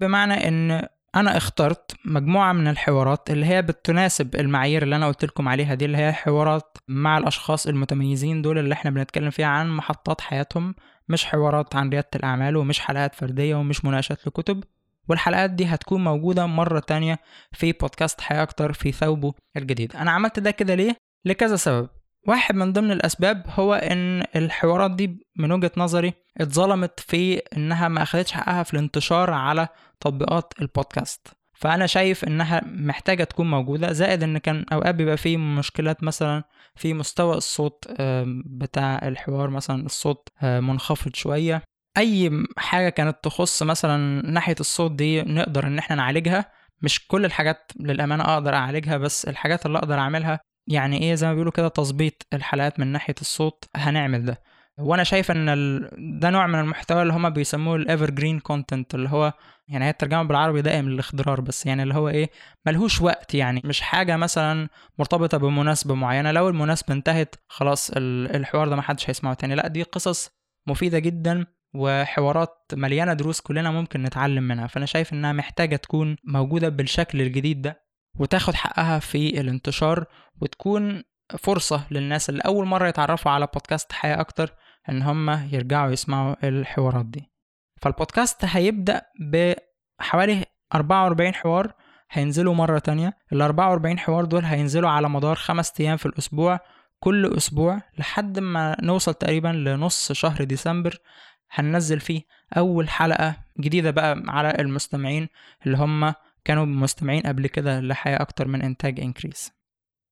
بمعنى 0.00 0.48
إن 0.48 0.88
أنا 1.16 1.36
اخترت 1.36 1.96
مجموعة 2.04 2.52
من 2.52 2.68
الحوارات 2.68 3.30
اللي 3.30 3.46
هي 3.46 3.62
بتناسب 3.62 4.34
المعايير 4.36 4.82
اللي 4.82 4.96
أنا 4.96 5.06
قلت 5.06 5.24
لكم 5.24 5.48
عليها 5.48 5.74
دي 5.74 5.84
اللي 5.84 5.98
هي 5.98 6.12
حوارات 6.12 6.78
مع 6.88 7.18
الأشخاص 7.18 7.66
المتميزين 7.66 8.42
دول 8.42 8.58
اللي 8.58 8.72
إحنا 8.72 8.90
بنتكلم 8.90 9.30
فيها 9.30 9.46
عن 9.46 9.70
محطات 9.70 10.20
حياتهم 10.20 10.74
مش 11.08 11.24
حوارات 11.24 11.76
عن 11.76 11.88
ريادة 11.90 12.08
الأعمال 12.16 12.56
ومش 12.56 12.80
حلقات 12.80 13.14
فردية 13.14 13.54
ومش 13.54 13.84
مناقشات 13.84 14.26
لكتب. 14.26 14.64
والحلقات 15.08 15.50
دي 15.50 15.64
هتكون 15.66 16.04
موجودة 16.04 16.46
مرة 16.46 16.78
تانية 16.80 17.18
في 17.52 17.72
بودكاست 17.72 18.20
حياة 18.20 18.42
أكتر 18.42 18.72
في 18.72 18.92
ثوبه 18.92 19.34
الجديد. 19.56 19.96
أنا 19.96 20.10
عملت 20.10 20.38
ده 20.40 20.50
كده 20.50 20.74
ليه؟ 20.74 20.96
لكذا 21.24 21.56
سبب. 21.56 21.88
واحد 22.26 22.54
من 22.54 22.72
ضمن 22.72 22.90
الأسباب 22.90 23.46
هو 23.48 23.74
إن 23.74 24.24
الحوارات 24.36 24.90
دي 24.90 25.26
من 25.36 25.52
وجهة 25.52 25.70
نظري 25.76 26.12
اتظلمت 26.38 27.00
في 27.00 27.38
إنها 27.56 27.88
ما 27.88 28.02
أخدتش 28.02 28.32
حقها 28.32 28.62
في 28.62 28.74
الانتشار 28.74 29.30
على 29.32 29.68
تطبيقات 30.00 30.52
البودكاست. 30.60 31.28
فأنا 31.54 31.86
شايف 31.86 32.24
إنها 32.24 32.62
محتاجة 32.66 33.24
تكون 33.24 33.50
موجودة 33.50 33.92
زائد 33.92 34.22
إن 34.22 34.38
كان 34.38 34.64
أوقات 34.72 34.94
بيبقى 34.94 35.16
فيه 35.16 35.36
مشكلات 35.36 36.02
مثلا 36.02 36.44
في 36.76 36.94
مستوى 36.94 37.36
الصوت 37.36 37.84
بتاع 38.46 39.00
الحوار 39.02 39.50
مثلا 39.50 39.86
الصوت 39.86 40.28
منخفض 40.42 41.14
شوية. 41.14 41.62
أي 41.98 42.44
حاجة 42.56 42.88
كانت 42.88 43.16
تخص 43.22 43.62
مثلا 43.62 44.26
ناحية 44.30 44.56
الصوت 44.60 44.92
دي 44.92 45.22
نقدر 45.22 45.66
إن 45.66 45.78
إحنا 45.78 45.96
نعالجها. 45.96 46.52
مش 46.82 47.06
كل 47.06 47.24
الحاجات 47.24 47.72
للأمانة 47.80 48.24
أقدر 48.34 48.54
أعالجها 48.54 48.96
بس 48.96 49.28
الحاجات 49.28 49.66
اللي 49.66 49.78
أقدر 49.78 49.98
أعملها 49.98 50.40
يعني 50.68 51.02
إيه 51.02 51.14
زي 51.14 51.26
ما 51.26 51.32
بيقولوا 51.32 51.52
كده 51.52 51.68
تظبيط 51.68 52.26
الحلقات 52.32 52.80
من 52.80 52.86
ناحية 52.86 53.14
الصوت 53.20 53.64
هنعمل 53.76 54.24
ده. 54.24 54.42
وأنا 54.78 55.04
شايف 55.04 55.30
إن 55.30 55.48
ال... 55.48 55.90
ده 56.20 56.30
نوع 56.30 56.46
من 56.46 56.58
المحتوى 56.60 57.02
اللي 57.02 57.12
هما 57.12 57.28
بيسموه 57.28 57.76
ال 57.76 58.10
evergreen 58.10 58.40
content 58.40 58.94
اللي 58.94 59.08
هو 59.08 59.32
يعني 59.68 59.84
هي 59.84 59.90
الترجمة 59.90 60.22
بالعربي 60.22 60.62
دائم 60.62 60.88
الاخضرار 60.88 61.40
بس 61.40 61.66
يعني 61.66 61.82
اللي 61.82 61.94
هو 61.94 62.08
إيه 62.08 62.30
ملهوش 62.66 63.00
وقت 63.02 63.34
يعني 63.34 63.62
مش 63.64 63.80
حاجة 63.80 64.16
مثلا 64.16 64.68
مرتبطة 64.98 65.38
بمناسبة 65.38 65.94
معينة. 65.94 66.32
لو 66.32 66.48
المناسبة 66.48 66.94
انتهت 66.94 67.34
خلاص 67.48 67.90
الحوار 67.96 68.68
ده 68.68 68.76
محدش 68.76 69.10
هيسمعه 69.10 69.34
تاني. 69.34 69.54
لأ 69.54 69.68
دي 69.68 69.82
قصص 69.82 70.30
مفيدة 70.68 70.98
جدا 70.98 71.46
وحوارات 71.74 72.58
مليانة 72.72 73.12
دروس 73.12 73.40
كلنا 73.40 73.70
ممكن 73.70 74.02
نتعلم 74.02 74.42
منها. 74.42 74.66
فأنا 74.66 74.86
شايف 74.86 75.12
إنها 75.12 75.32
محتاجة 75.32 75.76
تكون 75.76 76.16
موجودة 76.24 76.68
بالشكل 76.68 77.20
الجديد 77.20 77.62
ده. 77.62 77.85
وتاخد 78.18 78.54
حقها 78.54 78.98
في 78.98 79.40
الانتشار 79.40 80.04
وتكون 80.40 81.02
فرصة 81.38 81.86
للناس 81.90 82.28
اللي 82.30 82.40
أول 82.40 82.66
مرة 82.66 82.88
يتعرفوا 82.88 83.32
على 83.32 83.48
بودكاست 83.54 83.92
حياة 83.92 84.20
أكتر 84.20 84.54
إن 84.88 85.02
هم 85.02 85.30
يرجعوا 85.30 85.90
يسمعوا 85.90 86.34
الحوارات 86.48 87.06
دي. 87.06 87.30
فالبودكاست 87.82 88.44
هيبدأ 88.44 89.02
بحوالي 90.00 90.44
44 90.74 91.34
حوار 91.34 91.72
هينزلوا 92.10 92.54
مرة 92.54 92.78
تانية. 92.78 93.16
ال 93.32 93.42
44 93.42 93.98
حوار 93.98 94.24
دول 94.24 94.44
هينزلوا 94.44 94.90
على 94.90 95.08
مدار 95.08 95.34
خمس 95.34 95.72
أيام 95.80 95.96
في 95.96 96.06
الأسبوع 96.06 96.60
كل 97.00 97.36
أسبوع 97.36 97.80
لحد 97.98 98.38
ما 98.38 98.76
نوصل 98.82 99.14
تقريبا 99.14 99.48
لنص 99.48 100.12
شهر 100.12 100.44
ديسمبر 100.44 100.98
هننزل 101.50 102.00
فيه 102.00 102.22
أول 102.56 102.88
حلقة 102.88 103.36
جديدة 103.60 103.90
بقى 103.90 104.22
على 104.28 104.50
المستمعين 104.58 105.28
اللي 105.66 105.76
هم 105.78 106.14
كانوا 106.46 106.64
مستمعين 106.64 107.22
قبل 107.22 107.46
كده 107.46 107.80
لحياة 107.80 108.22
أكتر 108.22 108.48
من 108.48 108.62
إنتاج 108.62 109.00
إنكريس 109.00 109.52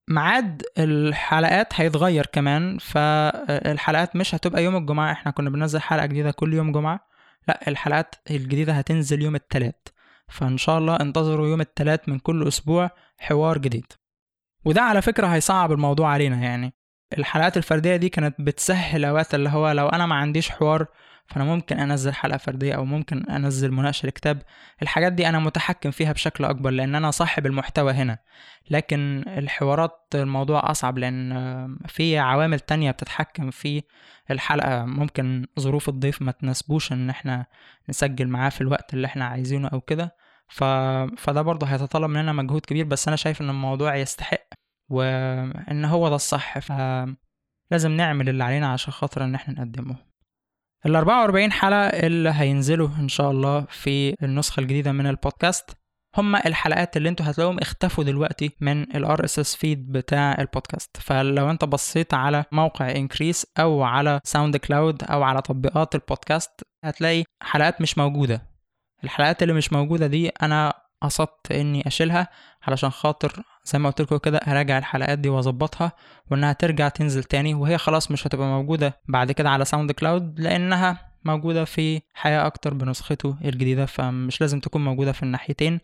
ميعاد 0.09 0.63
الحلقات 0.77 1.73
هيتغير 1.81 2.25
كمان 2.25 2.77
فالحلقات 2.77 4.15
مش 4.15 4.35
هتبقى 4.35 4.63
يوم 4.63 4.75
الجمعة 4.75 5.11
إحنا 5.11 5.31
كنا 5.31 5.49
بننزل 5.49 5.81
حلقة 5.81 6.05
جديدة 6.05 6.31
كل 6.31 6.53
يوم 6.53 6.71
جمعة 6.71 6.99
لا 7.47 7.67
الحلقات 7.67 8.15
الجديدة 8.31 8.73
هتنزل 8.73 9.21
يوم 9.21 9.35
التلات. 9.35 9.87
فإن 10.27 10.57
شاء 10.57 10.77
الله 10.77 10.95
انتظروا 10.95 11.47
يوم 11.47 11.61
التلات 11.61 12.09
من 12.09 12.19
كل 12.19 12.47
أسبوع 12.47 12.89
حوار 13.17 13.57
جديد. 13.57 13.85
وده 14.65 14.81
على 14.81 15.01
فكرة 15.01 15.27
هيصعب 15.27 15.71
الموضوع 15.71 16.09
علينا 16.09 16.35
يعني. 16.35 16.73
الحلقات 17.17 17.57
الفردية 17.57 17.95
دي 17.95 18.09
كانت 18.09 18.35
بتسهل 18.39 19.05
أوقات 19.05 19.35
اللي 19.35 19.49
هو 19.49 19.71
لو 19.71 19.87
أنا 19.87 20.05
ما 20.05 20.15
عنديش 20.15 20.49
حوار 20.49 20.85
فأنا 21.27 21.43
ممكن 21.45 21.79
أنزل 21.79 22.13
حلقة 22.13 22.37
فردية 22.37 22.73
أو 22.73 22.85
ممكن 22.85 23.29
أنزل 23.29 23.71
مناقشة 23.71 24.05
لكتاب. 24.05 24.41
الحاجات 24.81 25.13
دي 25.13 25.29
أنا 25.29 25.39
متحكم 25.39 25.91
فيها 25.91 26.11
بشكل 26.11 26.45
أكبر 26.45 26.69
لأن 26.69 26.95
أنا 26.95 27.11
صاحب 27.11 27.45
المحتوى 27.45 27.93
هنا. 27.93 28.17
لكن 28.69 29.23
الحوارات 29.27 29.99
الموضوع 30.15 30.71
أصعب 30.71 30.97
لأن 30.97 31.77
في 31.87 32.17
عوامل 32.17 32.59
تانية 32.59 32.91
بتتحكم 32.91 33.51
في 33.51 33.83
الحلقة. 34.31 34.85
ممكن 34.85 35.45
ظروف 35.59 35.89
الضيف 35.89 36.21
ما 36.21 36.31
تناسبوش 36.31 36.91
إن 36.91 37.09
إحنا 37.09 37.45
نسجل 37.89 38.27
معاه 38.27 38.49
في 38.49 38.61
الوقت 38.61 38.93
اللي 38.93 39.07
إحنا 39.07 39.25
عايزينه 39.25 39.67
أو 39.67 39.81
كده. 39.81 40.15
ف... 40.47 40.63
فده 41.17 41.41
برضه 41.41 41.67
هيتطلب 41.67 42.09
مننا 42.09 42.33
مجهود 42.33 42.61
كبير 42.61 42.85
بس 42.85 43.07
أنا 43.07 43.17
شايف 43.17 43.41
إن 43.41 43.49
الموضوع 43.49 43.95
يستحق 43.95 44.47
وإن 44.89 45.85
هو 45.85 46.09
ده 46.09 46.15
الصح. 46.15 46.59
فلازم 46.59 47.91
نعمل 47.91 48.29
اللي 48.29 48.43
علينا 48.43 48.67
عشان 48.67 48.93
خاطر 48.93 49.23
إن 49.23 49.35
إحنا 49.35 49.53
نقدمه. 49.53 50.04
ال 50.85 50.95
44 50.95 51.51
حلقة 51.51 51.87
اللي 51.87 52.29
هينزلوا 52.35 52.89
إن 52.99 53.07
شاء 53.07 53.31
الله 53.31 53.65
في 53.69 54.15
النسخة 54.23 54.59
الجديدة 54.59 54.91
من 54.91 55.07
البودكاست. 55.07 55.69
هما 56.17 56.47
الحلقات 56.47 56.97
اللي 56.97 57.09
أنتوا 57.09 57.25
هتلاقوهم 57.29 57.59
اختفوا 57.59 58.03
دلوقتي 58.03 58.51
من 58.61 58.95
ال 58.95 59.17
RSS 59.17 59.55
feed 59.55 59.77
بتاع 59.77 60.35
البودكاست. 60.39 60.97
فلو 60.97 61.49
انت 61.49 61.65
بصيت 61.65 62.13
على 62.13 62.45
موقع 62.51 62.91
Increase 62.91 63.47
أو 63.59 63.83
على 63.83 64.19
SoundCloud 64.23 65.03
أو 65.03 65.23
على 65.23 65.41
تطبيقات 65.41 65.95
البودكاست 65.95 66.61
هتلاقي 66.83 67.23
حلقات 67.43 67.81
مش 67.81 67.97
موجودة. 67.97 68.41
الحلقات 69.03 69.43
اللي 69.43 69.53
مش 69.53 69.73
موجودة 69.73 70.07
دي 70.07 70.29
أنا 70.29 70.73
قصدت 71.01 71.51
إني 71.51 71.87
أشيلها 71.87 72.27
علشان 72.67 72.89
خاطر 72.89 73.43
زي 73.65 73.79
ما 73.79 73.89
قلت 73.89 74.01
لكم 74.01 74.17
كده 74.17 74.37
اراجع 74.37 74.77
الحلقات 74.77 75.19
دي 75.19 75.29
واظبطها 75.29 75.91
وإنها 76.31 76.53
ترجع 76.53 76.89
تنزل 76.89 77.23
تاني 77.23 77.53
وهي 77.53 77.77
خلاص 77.77 78.11
مش 78.11 78.27
هتبقى 78.27 78.47
موجودة 78.47 79.01
بعد 79.07 79.31
كده 79.31 79.49
على 79.49 79.65
SoundCloud 79.65 80.39
لأنها 80.39 81.11
موجودة 81.25 81.65
في 81.65 82.01
حياة 82.13 82.45
أكتر 82.47 82.73
بنسخته 82.73 83.37
الجديدة 83.45 83.85
فمش 83.85 84.41
لازم 84.41 84.59
تكون 84.59 84.83
موجودة 84.83 85.11
في 85.11 85.23
الناحيتين. 85.23 85.79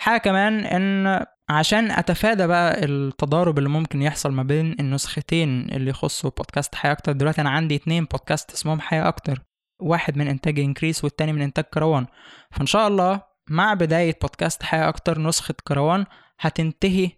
حاجة 0.00 0.18
كمان 0.20 0.60
إن 0.64 1.24
عشان 1.48 1.90
أتفادى 1.90 2.46
بقى 2.46 2.84
التضارب 2.84 3.58
اللي 3.58 3.68
ممكن 3.68 4.02
يحصل 4.02 4.32
ما 4.32 4.42
بين 4.42 4.76
النسختين 4.80 5.68
اللي 5.72 5.90
يخصوا 5.90 6.30
بودكاست 6.36 6.74
حياة 6.74 6.92
أكتر 6.92 7.12
دلوقتي 7.12 7.40
أنا 7.40 7.50
عندي 7.50 7.74
اتنين 7.76 8.04
بودكاست 8.04 8.52
اسمهم 8.52 8.80
حياة 8.80 9.08
أكتر 9.08 9.42
واحد 9.80 10.16
من 10.16 10.28
إنتاج 10.28 10.60
Increase 10.60 11.04
والتاني 11.04 11.32
من 11.32 11.42
إنتاج 11.42 11.64
كروان. 11.64 12.06
فإن 12.50 12.66
شاء 12.66 12.88
الله 12.88 13.22
مع 13.50 13.74
بداية 13.74 14.16
بودكاست 14.22 14.62
حياة 14.62 14.88
أكتر 14.88 15.20
نسخة 15.20 15.54
كروان 15.68 16.06
هتنتهي 16.40 17.10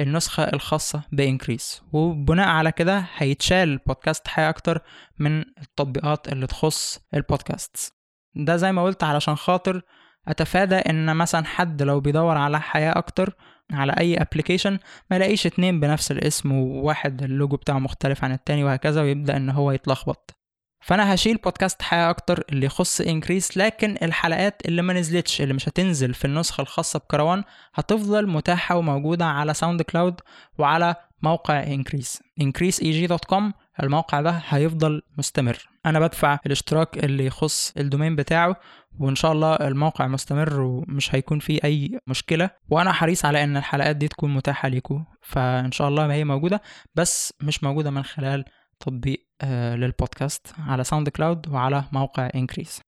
النسخة 0.00 0.42
الخاصة 0.44 1.02
ب 1.12 1.20
Increase 1.20 1.82
وبناء 1.92 2.48
على 2.48 2.72
كده 2.72 3.06
هيتشال 3.16 3.78
بودكاست 3.86 4.28
حياة 4.28 4.48
أكتر 4.48 4.82
من 5.18 5.40
التطبيقات 5.40 6.32
اللي 6.32 6.46
تخص 6.46 6.98
البودكاست 7.14 7.94
ده 8.34 8.56
زي 8.56 8.72
ما 8.72 8.82
قلت 8.84 9.04
علشان 9.04 9.36
خاطر 9.36 9.82
أتفادى 10.28 10.74
إن 10.74 11.16
مثلا 11.16 11.44
حد 11.44 11.82
لو 11.82 12.00
بيدور 12.00 12.36
على 12.36 12.60
حياة 12.60 12.98
أكتر 12.98 13.34
على 13.72 13.92
أي 13.92 14.16
application 14.16 14.78
ما 15.10 15.16
يلاقيش 15.16 15.46
اتنين 15.46 15.80
بنفس 15.80 16.10
الاسم 16.12 16.52
وواحد 16.52 17.22
اللوجو 17.22 17.56
بتاعه 17.56 17.78
مختلف 17.78 18.24
عن 18.24 18.32
التاني 18.32 18.64
وهكذا 18.64 19.02
ويبدأ 19.02 19.36
إن 19.36 19.50
هو 19.50 19.72
يتلخبط. 19.72 20.39
فأنا 20.80 21.14
هشيل 21.14 21.36
بودكاست 21.36 21.82
حياة 21.82 22.10
أكتر 22.10 22.44
اللي 22.52 22.66
يخص 22.66 23.00
Increase 23.00 23.56
لكن 23.56 23.96
الحلقات 24.02 24.62
اللي 24.66 24.82
ما 24.82 24.92
نزلتش 24.92 25.40
اللي 25.40 25.54
مش 25.54 25.68
هتنزل 25.68 26.14
في 26.14 26.24
النسخة 26.24 26.60
الخاصة 26.60 26.98
بكروان 26.98 27.44
هتفضل 27.74 28.28
متاحة 28.28 28.76
وموجودة 28.76 29.24
على 29.24 29.54
SoundCloud 29.54 30.20
وعلى 30.58 30.94
موقع 31.22 31.62
Increase. 31.62 32.22
increaseeg.com 32.42 33.42
الموقع 33.82 34.20
ده 34.20 34.42
هيفضل 34.48 35.02
مستمر. 35.18 35.68
أنا 35.86 36.00
بدفع 36.00 36.38
الاشتراك 36.46 37.04
اللي 37.04 37.26
يخص 37.26 37.72
ال 37.76 37.82
domain 37.82 38.16
بتاعه 38.16 38.56
وإن 38.98 39.14
شاء 39.14 39.32
الله 39.32 39.54
الموقع 39.54 40.06
مستمر 40.06 40.60
ومش 40.60 41.14
هيكون 41.14 41.38
فيه 41.38 41.60
أي 41.64 41.98
مشكلة. 42.06 42.50
وأنا 42.68 42.92
حريص 42.92 43.24
على 43.24 43.44
إن 43.44 43.56
الحلقات 43.56 43.96
دي 43.96 44.08
تكون 44.08 44.34
متاحة 44.34 44.68
ليكم 44.68 45.04
فإن 45.22 45.72
شاء 45.72 45.88
الله 45.88 46.12
هي 46.12 46.24
موجودة 46.24 46.62
بس 46.94 47.34
مش 47.42 47.64
موجودة 47.64 47.90
من 47.90 48.02
خلال 48.02 48.44
تطبيق 48.80 49.26
للبودكاست 49.74 50.46
على 50.58 50.84
SoundCloud 50.84 51.48
وعلى 51.48 51.84
موقع 51.92 52.30
Increase 52.34 52.80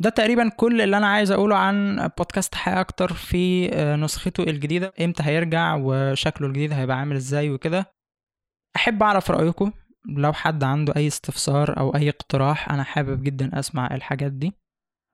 ده 0.00 0.10
تقريبا 0.10 0.48
كل 0.48 0.80
اللي 0.80 0.96
أنا 0.96 1.06
عايز 1.06 1.30
أقوله 1.30 1.56
عن 1.56 1.96
بودكاست 2.18 2.54
حياة 2.54 2.80
أكتر 2.80 3.12
في 3.12 3.68
نسخته 4.00 4.42
الجديدة 4.42 4.92
إمتى 5.00 5.22
هيرجع 5.22 5.76
وشكله 5.80 6.48
الجديد 6.48 6.72
هيبقى 6.72 6.96
عامل 6.98 7.16
إزاي 7.16 7.50
وكده. 7.50 7.92
أحب 8.76 9.02
أعرف 9.02 9.30
رأيكم. 9.30 9.72
لو 10.08 10.32
حد 10.32 10.64
عنده 10.64 10.96
أي 10.96 11.06
استفسار 11.06 11.78
أو 11.78 11.94
أي 11.96 12.08
اقتراح 12.08 12.70
أنا 12.70 12.82
حابب 12.82 13.22
جدا 13.22 13.58
أسمع 13.58 13.94
الحاجات 13.94 14.32
دي. 14.32 14.52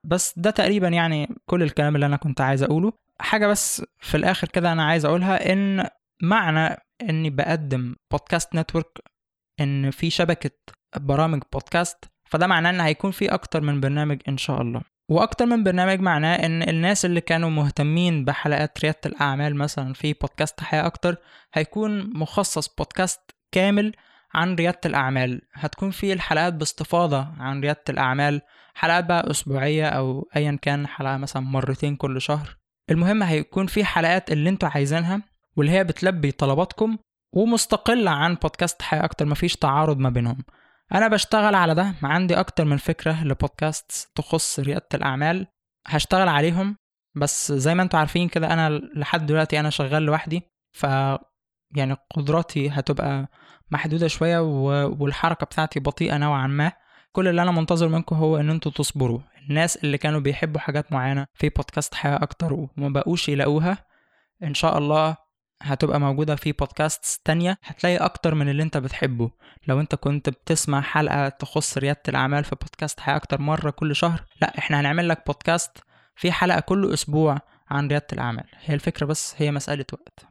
بس 0.06 0.38
ده 0.38 0.50
تقريبا 0.50 0.88
يعني 0.88 1.28
كل 1.46 1.62
الكلام 1.62 1.94
اللي 1.94 2.06
أنا 2.06 2.16
كنت 2.16 2.40
عايز 2.40 2.62
أقوله. 2.62 2.92
حاجة 3.20 3.46
بس 3.46 3.82
في 3.98 4.16
الآخر 4.16 4.48
كده 4.48 4.72
أنا 4.72 4.84
عايز 4.84 5.04
أقولها 5.04 5.52
إن 5.52 5.88
معنى 6.22 6.76
إني 7.02 7.30
بقدم 7.30 7.94
بودكاست 8.12 8.54
نتورك 8.54 8.98
إن 9.60 9.90
في 9.90 10.10
شبكة 10.10 10.50
برامج 10.96 11.42
بودكاست 11.52 12.04
فده 12.30 12.46
معناه 12.46 12.70
إن 12.70 12.80
هيكون 12.80 13.10
في 13.10 13.28
أكتر 13.34 13.60
من 13.60 13.80
برنامج 13.80 14.20
إن 14.28 14.36
شاء 14.38 14.62
الله. 14.62 14.80
وأكتر 15.08 15.46
من 15.46 15.64
برنامج 15.64 16.00
معناه 16.00 16.34
إن 16.34 16.62
الناس 16.62 17.04
اللي 17.04 17.20
كانوا 17.20 17.50
مهتمين 17.50 18.24
بحلقات 18.24 18.80
ريادة 18.80 18.98
الأعمال 19.06 19.56
مثلا 19.56 19.92
في 19.92 20.12
بودكاست 20.12 20.60
حياة 20.60 20.86
أكتر 20.86 21.16
هيكون 21.54 22.18
مخصص 22.18 22.74
بودكاست 22.78 23.20
كامل 23.52 23.92
عن 24.34 24.54
ريادة 24.54 24.80
الأعمال. 24.86 25.40
هتكون 25.54 25.90
فيه 25.90 26.12
الحلقات 26.12 26.54
باستفاضة 26.54 27.26
عن 27.38 27.60
ريادة 27.60 27.82
الأعمال 27.88 28.40
حلقات 28.74 29.04
بقى 29.04 29.30
أسبوعية 29.30 29.86
أو 29.88 30.28
أيا 30.36 30.58
كان 30.62 30.86
حلقة 30.86 31.16
مثلا 31.16 31.42
مرتين 31.42 31.96
كل 31.96 32.20
شهر. 32.20 32.56
المهم 32.90 33.22
هيكون 33.22 33.66
في 33.66 33.84
حلقات 33.84 34.32
اللي 34.32 34.50
أنتوا 34.50 34.68
عايزينها 34.68 35.22
واللي 35.56 35.72
هي 35.72 35.84
بتلبي 35.84 36.32
طلباتكم 36.32 36.96
ومستقلة 37.32 38.10
عن 38.10 38.34
بودكاست 38.34 38.82
حياة 38.82 39.04
أكتر 39.04 39.26
مفيش 39.26 39.56
تعارض 39.56 39.98
ما 39.98 40.08
بينهم. 40.10 40.44
أنا 40.94 41.08
بشتغل 41.08 41.54
على 41.54 41.74
ده 41.74 41.94
عندي 42.02 42.40
أكتر 42.40 42.64
من 42.64 42.76
فكرة 42.76 43.24
لبودكاست 43.24 44.10
تخص 44.14 44.60
ريادة 44.60 44.88
الأعمال. 44.94 45.46
هشتغل 45.86 46.28
عليهم 46.28 46.76
بس 47.16 47.52
زي 47.52 47.74
ما 47.74 47.82
أنتوا 47.82 47.98
عارفين 47.98 48.28
كده 48.28 48.52
أنا 48.52 48.68
لحد 48.70 49.26
دلوقتي 49.26 49.60
أنا 49.60 49.70
شغال 49.70 50.02
لوحدي 50.02 50.42
ف 50.72 50.86
يعني 51.76 51.96
قدراتي 52.10 52.68
هتبقى 52.70 53.28
محدودة 53.70 54.08
شوية 54.08 54.38
والحركة 54.86 55.46
بتاعتي 55.46 55.80
بطيئة 55.80 56.16
نوعا 56.18 56.46
ما. 56.46 56.72
كل 57.12 57.28
اللي 57.28 57.42
أنا 57.42 57.50
منتظر 57.50 57.88
منكم 57.88 58.16
هو 58.16 58.36
إن 58.36 58.50
أنتوا 58.50 58.72
تصبروا. 58.72 59.20
الناس 59.48 59.76
اللي 59.76 59.98
كانوا 59.98 60.20
بيحبوا 60.20 60.60
حاجات 60.60 60.92
معينة 60.92 61.26
في 61.34 61.48
بودكاست 61.48 61.94
حياة 61.94 62.22
أكتر 62.22 62.52
وما 62.52 62.88
بقوش 62.88 63.28
يلاقوها 63.28 63.78
إن 64.42 64.54
شاء 64.54 64.78
الله 64.78 65.16
هتبقى 65.62 66.00
موجودة 66.00 66.36
في 66.36 66.52
بودكاست 66.52 67.20
تانية 67.24 67.58
هتلاقي 67.62 67.96
أكتر 67.96 68.34
من 68.34 68.48
اللي 68.48 68.62
أنت 68.62 68.76
بتحبه. 68.76 69.30
لو 69.68 69.80
أنت 69.80 69.94
كنت 69.94 70.28
بتسمع 70.30 70.80
حلقة 70.80 71.28
تخص 71.28 71.78
ريادة 71.78 72.02
الأعمال 72.08 72.44
في 72.44 72.56
بودكاست 72.60 73.00
حياة 73.00 73.16
أكتر 73.16 73.40
مرة 73.40 73.70
كل 73.70 73.96
شهر 73.96 74.24
لأ 74.40 74.58
إحنا 74.58 74.80
هنعمل 74.80 75.08
لك 75.08 75.26
بودكاست 75.26 75.78
في 76.16 76.32
حلقة 76.32 76.60
كل 76.60 76.92
أسبوع 76.92 77.38
عن 77.70 77.88
ريادة 77.88 78.06
الأعمال. 78.12 78.44
هي 78.64 78.74
الفكرة 78.74 79.06
بس 79.06 79.34
هي 79.38 79.50
مسألة 79.50 79.84
وقت. 79.92 80.26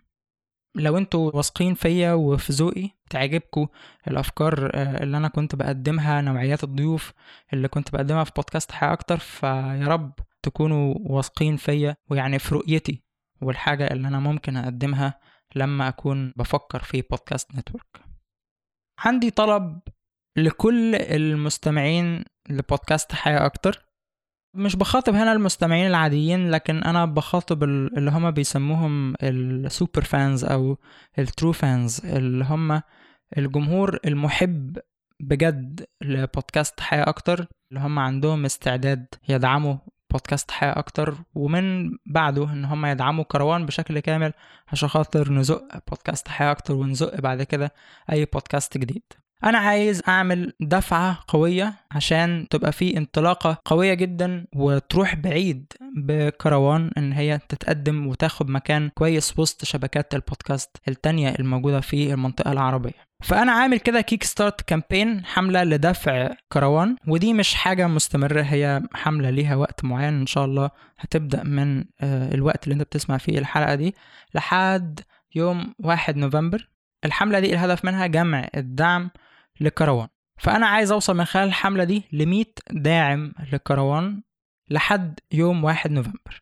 لو 0.75 0.97
أنتوا 0.97 1.31
واثقين 1.35 1.73
فيا 1.73 2.13
وفي 2.13 2.53
ذوقي 2.53 2.89
تعجبكم 3.09 3.67
الأفكار 4.07 4.71
آه، 4.73 5.03
اللي 5.03 5.17
أنا 5.17 5.27
كنت 5.27 5.55
بقدمها 5.55 6.21
نوعيات 6.21 6.63
الضيوف 6.63 7.13
اللي 7.53 7.67
كنت 7.67 7.91
بقدمها 7.91 8.23
في 8.23 8.31
بودكاست 8.35 8.71
حياة 8.71 8.93
أكتر 8.93 9.17
فيا 9.17 9.85
رب 9.88 10.13
تكونوا 10.43 10.95
واثقين 11.00 11.57
فيا 11.57 11.95
ويعني 12.09 12.39
في 12.39 12.55
رؤيتي. 12.55 13.03
والحاجة 13.41 13.88
اللي 13.88 14.07
أنا 14.07 14.19
ممكن 14.19 14.57
أقدمها 14.57 15.19
لما 15.55 15.88
أكون 15.88 16.33
بفكر 16.36 16.83
في 16.83 17.01
بودكاست 17.01 17.55
network 17.55 18.01
عندي 19.00 19.31
طلب 19.31 19.79
لكل 20.38 20.95
المستمعين 20.95 22.24
لبودكاست 22.50 23.12
حياة 23.13 23.45
أكتر. 23.45 23.86
مش 24.55 24.75
بخاطب 24.75 25.15
هنا 25.15 25.31
المستمعين 25.31 25.88
العاديين 25.88 26.51
لكن 26.51 26.83
أنا 26.83 27.05
بخاطب 27.05 27.63
اللي 27.63 28.12
هما 28.12 28.29
بيسموهم 28.29 29.15
ال 29.23 29.36
super 29.36 30.01
fans 30.01 30.45
أو 30.45 30.77
ال 31.19 31.26
true 31.26 31.51
fans 31.51 32.05
اللي 32.05 32.45
هما 32.45 32.83
الجمهور 33.38 34.00
المحب 34.05 34.77
بجد 35.19 35.86
لبودكاست 36.03 36.79
حياة 36.79 37.10
أكتر 37.10 37.48
اللي 37.71 37.83
هم 37.83 38.00
عندهم 38.00 38.45
استعداد 38.45 39.05
يدعموا 39.29 39.77
بودكاست 40.11 40.51
حياة 40.51 40.79
أكتر 40.79 41.15
ومن 41.35 41.91
بعده 42.05 42.43
إن 42.43 42.65
هم 42.65 42.85
يدعموا 42.85 43.23
كروان 43.23 43.65
بشكل 43.65 43.99
كامل 43.99 44.33
عشان 44.67 44.89
خاطر 44.89 45.31
نزق 45.31 45.63
بودكاست 45.89 46.27
حياة 46.27 46.51
أكتر 46.51 46.73
ونزق 46.73 47.21
بعد 47.21 47.43
كده 47.43 47.73
أي 48.11 48.25
بودكاست 48.25 48.77
جديد. 48.77 49.03
أنا 49.43 49.57
عايز 49.57 50.01
أعمل 50.07 50.53
دفعة 50.59 51.19
قوية 51.27 51.73
عشان 51.91 52.47
تبقى 52.49 52.71
في 52.71 52.97
انطلاقة 52.97 53.57
قوية 53.65 53.93
جدا 53.93 54.45
وتروح 54.55 55.15
بعيد 55.15 55.73
بكروان 55.95 56.91
إن 56.97 57.13
هي 57.13 57.39
تتقدم 57.49 58.07
وتاخد 58.07 58.49
مكان 58.49 58.89
كويس 58.89 59.39
وسط 59.39 59.65
شبكات 59.65 60.15
البودكاست 60.15 60.77
التانية 60.87 61.29
الموجودة 61.29 61.79
في 61.81 62.13
المنطقة 62.13 62.51
العربية. 62.51 63.10
فأنا 63.21 63.51
عامل 63.51 63.79
كده 63.79 64.01
kick 64.01 64.23
start 64.23 64.61
campaign 64.61 65.25
حملة 65.25 65.63
لدفع 65.63 66.29
كروان 66.51 66.96
ودي 67.07 67.33
مش 67.33 67.55
حاجة 67.55 67.87
مستمرة 67.87 68.41
هي 68.41 68.81
حملة 68.93 69.29
ليها 69.29 69.55
وقت 69.55 69.83
معين 69.83 70.13
إن 70.13 70.25
شاء 70.25 70.46
الله 70.46 70.69
هتبدأ 71.00 71.43
من 71.43 71.85
آه، 72.01 72.33
الوقت 72.33 72.63
اللي 72.63 72.74
أنت 72.74 72.81
بتسمع 72.81 73.17
فيه 73.17 73.39
الحلقة 73.39 73.75
دي 73.75 73.96
لحد 74.35 75.00
يوم 75.35 75.74
1 75.79 76.17
نوفمبر. 76.17 76.69
الحملة 77.05 77.39
دي 77.39 77.53
الهدف 77.53 77.85
منها 77.85 78.07
جمع 78.07 78.48
الدعم 78.57 79.09
لكروان. 79.59 80.07
فأنا 80.37 80.67
عايز 80.67 80.91
أوصل 80.91 81.17
من 81.17 81.25
خلال 81.25 81.48
الحملة 81.48 81.83
دي 81.83 82.03
ل 82.11 82.43
داعم 82.72 83.33
لكروان 83.53 84.22
لحد 84.69 85.19
يوم 85.31 85.63
واحد 85.63 85.91
نوفمبر. 85.91 86.41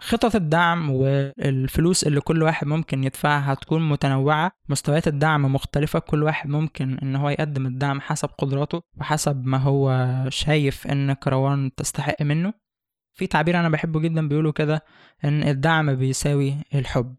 خطط 0.00 0.34
الدعم 0.34 0.90
والفلوس 0.90 2.04
اللي 2.06 2.20
كل 2.20 2.42
واحد 2.42 2.66
ممكن 2.66 3.04
يدفعها 3.04 3.52
هتكون 3.52 3.88
متنوعة 3.88 4.52
مستويات 4.68 5.08
الدعم 5.08 5.54
مختلفة 5.54 5.98
كل 5.98 6.22
واحد 6.22 6.48
ممكن 6.48 6.98
إن 6.98 7.16
هو 7.16 7.28
يقدم 7.28 7.66
الدعم 7.66 8.00
حسب 8.00 8.28
قدراته 8.38 8.82
وحسب 9.00 9.46
ما 9.46 9.58
هو 9.58 10.14
شايف 10.28 10.86
ان 10.86 11.12
كروان 11.12 11.70
تستحق 11.76 12.22
منه. 12.22 12.52
في 13.12 13.26
تعبير 13.26 13.60
أنا 13.60 13.68
بحبه 13.68 14.00
جدا 14.00 14.28
بيقولوا 14.28 14.52
كده 14.52 14.84
إن 15.24 15.42
الدعم 15.42 15.94
بيساوي 15.94 16.54
الحب. 16.74 17.14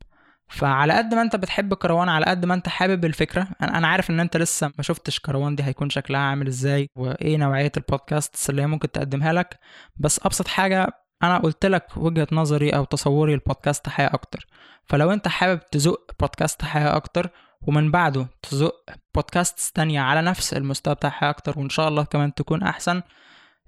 فعلى 0.50 0.94
قد 0.94 1.14
ما 1.14 1.22
أنت 1.22 1.36
بتحب 1.36 1.74
كروان 1.74 2.10
على 2.10 2.26
قد 2.26 2.46
ما 2.46 2.54
أنت 2.54 2.70
حابب 2.70 3.06
الفكرة 3.06 3.48
أنا 3.62 3.88
عارف 3.88 4.10
إن 4.10 4.20
أنت 4.20 4.38
لسه 4.38 4.72
ما 4.78 4.84
شفتش 4.84 5.20
كروان 5.20 5.56
دي 5.56 5.64
هيكون 5.64 5.90
شكلها 5.90 6.20
عامل 6.22 6.48
إزاي 6.48 6.88
وإيه 6.96 7.38
نوعية 7.38 7.72
البودكاست 7.78 8.50
اللي 8.50 8.62
هي 8.62 8.68
ممكن 8.68 8.92
تقدمها 8.92 9.34
لك. 9.34 9.60
بس 9.96 10.20
أبسط 10.26 10.48
حاجة 10.48 10.88
أنا 11.24 11.38
قلت 11.38 11.66
لك 11.66 11.98
وجهة 11.98 12.28
نظري 12.32 12.70
أو 12.70 12.86
تصوري 12.86 13.34
البودكاست 13.34 13.90
حياة 13.90 14.14
أكتر. 14.14 14.48
فلو 14.86 15.12
أنت 15.14 15.28
حابب 15.28 15.60
تزق 15.72 16.12
بودكاست 16.20 16.62
حياة 16.66 16.96
أكتر 16.96 17.30
ومن 17.62 17.92
بعده 17.92 18.28
تزق 18.42 18.76
بودكاست 19.16 19.76
تانية 19.76 20.02
على 20.02 20.22
نفس 20.22 20.54
المستوى 20.54 20.96
بتاع 20.96 21.10
حياة 21.10 21.30
أكتر 21.30 21.60
وإن 21.60 21.70
شاء 21.70 21.88
الله 21.88 22.04
كمان 22.04 22.34
تكون 22.34 22.64
أحسن 22.64 23.02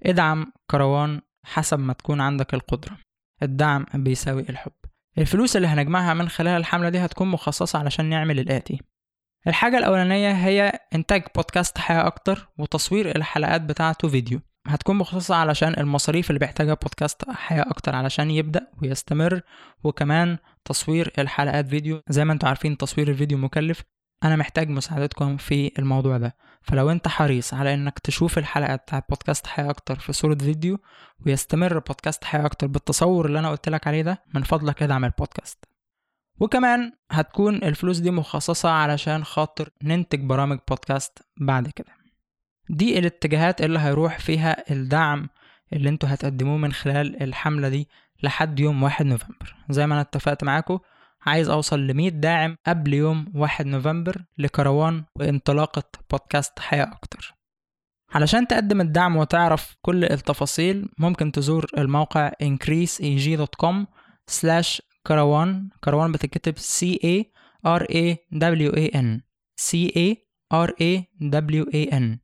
ادعم 0.02 0.52
كروان 0.70 1.20
حسب 1.44 1.78
ما 1.78 1.92
تكون 1.92 2.20
عندك 2.20 2.54
القدرة. 2.54 2.96
الدعم 3.42 3.86
بيساوي 3.94 4.42
الحب. 4.48 4.72
الفلوس 5.18 5.56
اللي 5.56 5.68
هنجمعها 5.68 6.14
من 6.14 6.28
خلال 6.28 6.56
الحملة 6.60 6.88
دي 6.88 6.98
هتكون 6.98 7.28
مخصصة 7.28 7.78
علشان 7.78 8.04
نعمل 8.04 8.40
الآتي 8.40 8.80
الحاجة 9.46 9.78
الأولانية 9.78 10.32
هي 10.32 10.72
إنتاج 10.94 11.22
بودكاست 11.36 11.78
حياة 11.78 12.06
أكتر 12.06 12.48
وتصوير 12.58 13.16
الحلقات 13.16 13.60
بتاعته 13.60 14.08
فيديو. 14.08 14.40
هتكون 14.66 14.96
مخصصة 14.96 15.34
علشان 15.34 15.74
المصاريف 15.78 16.30
اللي 16.30 16.38
بيحتاجها 16.38 16.74
بودكاست 16.74 17.30
حياة 17.30 17.62
أكتر 17.70 17.96
علشان 17.96 18.30
يبدأ 18.30 18.66
ويستمر 18.82 19.40
وكمان 19.84 20.38
تصوير 20.64 21.12
الحلقات 21.18 21.68
فيديو. 21.68 22.00
زي 22.08 22.24
ما 22.24 22.32
أنتوا 22.32 22.48
عارفين 22.48 22.76
تصوير 22.76 23.08
الفيديو 23.08 23.38
مكلف. 23.38 23.82
أنا 24.24 24.36
محتاج 24.36 24.68
مساعدتكم 24.68 25.36
في 25.36 25.72
الموضوع 25.78 26.16
ده. 26.18 26.36
فلو 26.62 26.90
انت 26.90 27.08
حريص 27.08 27.54
على 27.54 27.74
إنك 27.74 27.98
تشوف 27.98 28.38
الحلقة 28.38 28.76
بتاعت 28.76 29.04
بودكاست 29.08 29.46
حياة 29.46 29.70
أكتر 29.70 29.98
في 29.98 30.12
صورة 30.12 30.34
فيديو 30.34 30.78
ويستمر 31.26 31.78
بودكاست 31.78 32.24
حياة 32.24 32.46
أكتر 32.46 32.66
بالتصور 32.66 33.26
اللي 33.26 33.38
أنا 33.38 33.50
قلت 33.50 33.68
لك 33.68 33.86
عليه 33.86 34.02
ده 34.02 34.22
من 34.34 34.42
فضلك 34.42 34.82
ادعم 34.82 35.04
البودكاست. 35.04 35.64
وكمان 36.40 36.92
هتكون 37.10 37.54
الفلوس 37.54 37.98
دي 37.98 38.10
مخصصة 38.10 38.70
علشان 38.70 39.24
خاطر 39.24 39.70
ننتج 39.82 40.20
برامج 40.20 40.58
بودكاست 40.68 41.18
بعد 41.40 41.68
كده. 41.68 42.03
دي 42.68 42.98
الاتجاهات 42.98 43.62
اللي 43.62 43.78
هيروح 43.78 44.18
فيها 44.18 44.72
الدعم 44.72 45.28
اللي 45.72 45.88
أنتوا 45.88 46.08
هتقدموه 46.14 46.56
من 46.56 46.72
خلال 46.72 47.22
الحملة 47.22 47.68
دي 47.68 47.88
لحد 48.22 48.60
يوم 48.60 48.82
واحد 48.82 49.06
نوفمبر. 49.06 49.56
زي 49.70 49.86
ما 49.86 49.94
أنا 49.94 50.00
اتفقت 50.00 50.44
معاكم 50.44 50.78
عايز 51.26 51.48
أوصل 51.48 51.80
ل 51.80 52.20
داعم 52.20 52.56
قبل 52.66 52.94
يوم 52.94 53.32
1 53.34 53.66
نوفمبر 53.66 54.24
لكروان 54.38 55.04
وانطلاقة 55.16 55.82
بودكاست 56.10 56.58
حياة 56.58 56.84
أكتر. 56.84 57.34
علشان 58.14 58.46
تقدم 58.46 58.80
الدعم 58.80 59.16
وتعرف 59.16 59.76
كل 59.82 60.04
التفاصيل 60.04 60.88
ممكن 60.98 61.32
تزور 61.32 61.66
الموقع 61.78 62.32
increaseeg.com 62.42 63.74
slash 64.30 64.80
كروان. 65.06 65.68
كروان 65.84 66.12
بتتكتب 66.12 66.58
C 66.58 66.96
A 67.04 67.24
R 67.66 67.82
A 67.82 68.16
W 68.34 68.72
A 68.76 68.96
N. 68.96 69.20
C 69.60 69.90
A 69.96 70.16
R 70.54 70.68
A 70.68 71.02
W 71.22 71.64
A 71.74 71.94
N. 71.94 72.23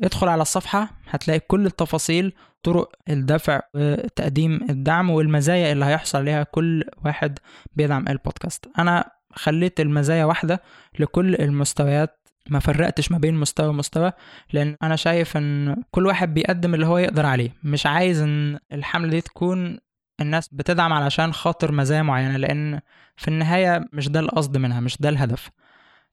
ادخل 0.00 0.28
على 0.28 0.42
الصفحة 0.42 0.90
هتلاقي 1.10 1.40
كل 1.40 1.66
التفاصيل 1.66 2.32
طرق 2.62 2.92
الدفع 3.08 3.60
وتقديم 3.74 4.60
الدعم 4.70 5.10
والمزايا 5.10 5.72
اللي 5.72 5.84
هيحصل 5.84 6.18
عليها 6.18 6.42
كل 6.42 6.84
واحد 7.04 7.38
بيدعم 7.74 8.04
البودكاست. 8.08 8.66
أنا 8.78 9.10
خليت 9.32 9.80
المزايا 9.80 10.24
واحدة 10.24 10.62
لكل 10.98 11.34
المستويات 11.34 12.18
ما 12.50 12.58
فرقتش 12.58 13.12
ما 13.12 13.18
بين 13.18 13.34
مستوى 13.34 13.66
ومستوى 13.68 14.12
لأن 14.52 14.76
أنا 14.82 14.96
شايف 14.96 15.36
إن 15.36 15.76
كل 15.90 16.06
واحد 16.06 16.34
بيقدم 16.34 16.74
اللي 16.74 16.86
هو 16.86 16.98
يقدر 16.98 17.26
عليه. 17.26 17.50
مش 17.62 17.86
عايز 17.86 18.22
إن 18.22 18.58
الحملة 18.72 19.10
دي 19.10 19.20
تكون 19.20 19.78
الناس 20.20 20.48
بتدعم 20.52 20.92
علشان 20.92 21.32
خاطر 21.32 21.72
مزايا 21.72 22.02
معينة 22.02 22.36
لأن 22.36 22.80
في 23.16 23.28
النهاية 23.28 23.84
مش 23.92 24.08
ده 24.08 24.20
القصد 24.20 24.56
منها 24.56 24.80
مش 24.80 25.00
ده 25.00 25.08
الهدف. 25.08 25.50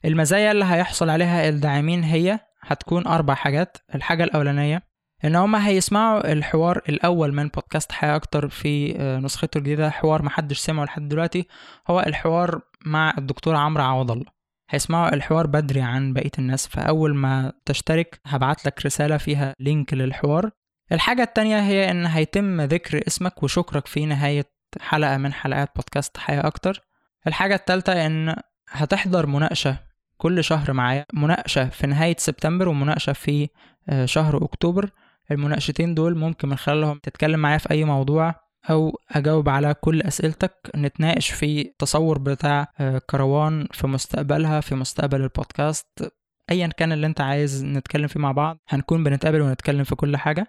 المزايا 0.05 0.51
اللي 0.51 0.65
هيحصل 0.65 1.09
عليها 1.09 1.49
الداعمين 1.49 2.03
هي 2.03 2.39
هتكون 2.67 3.07
أربع 3.07 3.33
حاجات. 3.33 3.77
الحاجة 3.95 4.23
الأولانية 4.23 4.83
إن 5.25 5.35
هما 5.35 5.67
هيسمعوا 5.67 6.31
الحوار 6.31 6.81
الأول 6.89 7.33
من 7.33 7.47
بودكاست 7.47 7.91
حياة 7.91 8.15
أكتر 8.15 8.49
في 8.49 8.95
آه، 8.99 9.19
نسخته 9.19 9.57
الجديدة. 9.57 9.89
حوار 9.89 10.21
محدش 10.21 10.59
سمعه 10.59 10.85
لحد 10.85 11.07
دلوقتي. 11.07 11.47
هو 11.87 11.99
الحوار 11.99 12.61
مع 12.85 13.13
الدكتور 13.17 13.55
عمرو 13.55 13.83
عوض 13.83 14.11
الله. 14.11 14.25
هيسمعوا 14.69 15.13
الحوار 15.13 15.47
بدري 15.47 15.81
عن 15.81 16.13
بقية 16.13 16.31
الناس. 16.39 16.67
فأول 16.67 17.15
ما 17.15 17.53
تشترك 17.65 18.21
هبعت 18.25 18.65
لك 18.65 18.85
رسالة 18.85 19.17
فيها 19.17 19.53
لينك 19.59 19.93
للحوار. 19.93 20.51
الحاجة 20.91 21.21
التانية 21.23 21.59
هي 21.59 21.91
إن 21.91 22.05
هيتم 22.05 22.61
ذكر 22.61 23.01
اسمك 23.07 23.43
وشكرك 23.43 23.87
في 23.87 24.05
نهاية 24.05 24.45
حلقة 24.81 25.17
من 25.17 25.33
حلقات 25.33 25.69
بودكاست 25.75 26.17
حياة 26.17 26.47
أكتر. 26.47 26.81
الحاجة 27.27 27.55
التالتة 27.55 28.05
إن 28.05 28.35
هتحضر 28.69 29.25
مناقشة 29.25 29.77
كل 30.23 30.43
شهر 30.43 30.73
معايا 30.73 31.05
مناقشة 31.13 31.69
في 31.69 31.87
نهاية 31.87 32.15
سبتمبر 32.19 32.69
ومناقشة 32.69 33.13
في 33.13 33.49
آه، 33.89 34.05
شهر 34.05 34.43
أكتوبر. 34.43 34.89
المناقشتين 35.31 35.95
دول 35.95 36.17
ممكن 36.17 36.49
من 36.49 36.55
خلالهم 36.55 36.99
تتكلم 37.03 37.39
معايا 37.39 37.57
في 37.57 37.71
أي 37.71 37.83
موضوع 37.83 38.35
أو 38.69 38.99
أجاوب 39.11 39.49
على 39.49 39.73
كل 39.73 40.01
أسئلتك. 40.01 40.71
نتناقش 40.75 41.31
في 41.31 41.61
التصور 41.61 42.17
بتاع 42.17 42.67
آه، 42.79 43.01
كروان 43.09 43.67
في 43.71 43.87
مستقبلها 43.87 44.61
في 44.61 44.75
مستقبل 44.75 45.21
البودكاست. 45.21 46.13
ايا 46.51 46.67
كان 46.67 46.91
اللي 46.91 47.07
أنت 47.07 47.21
عايز 47.21 47.65
نتكلم 47.65 48.07
فيه 48.07 48.19
مع 48.19 48.31
بعض 48.31 48.57
هنكون 48.69 49.03
بنتقابل 49.03 49.41
ونتكلم 49.41 49.83
في 49.83 49.95
كل 49.95 50.17
حاجة. 50.17 50.47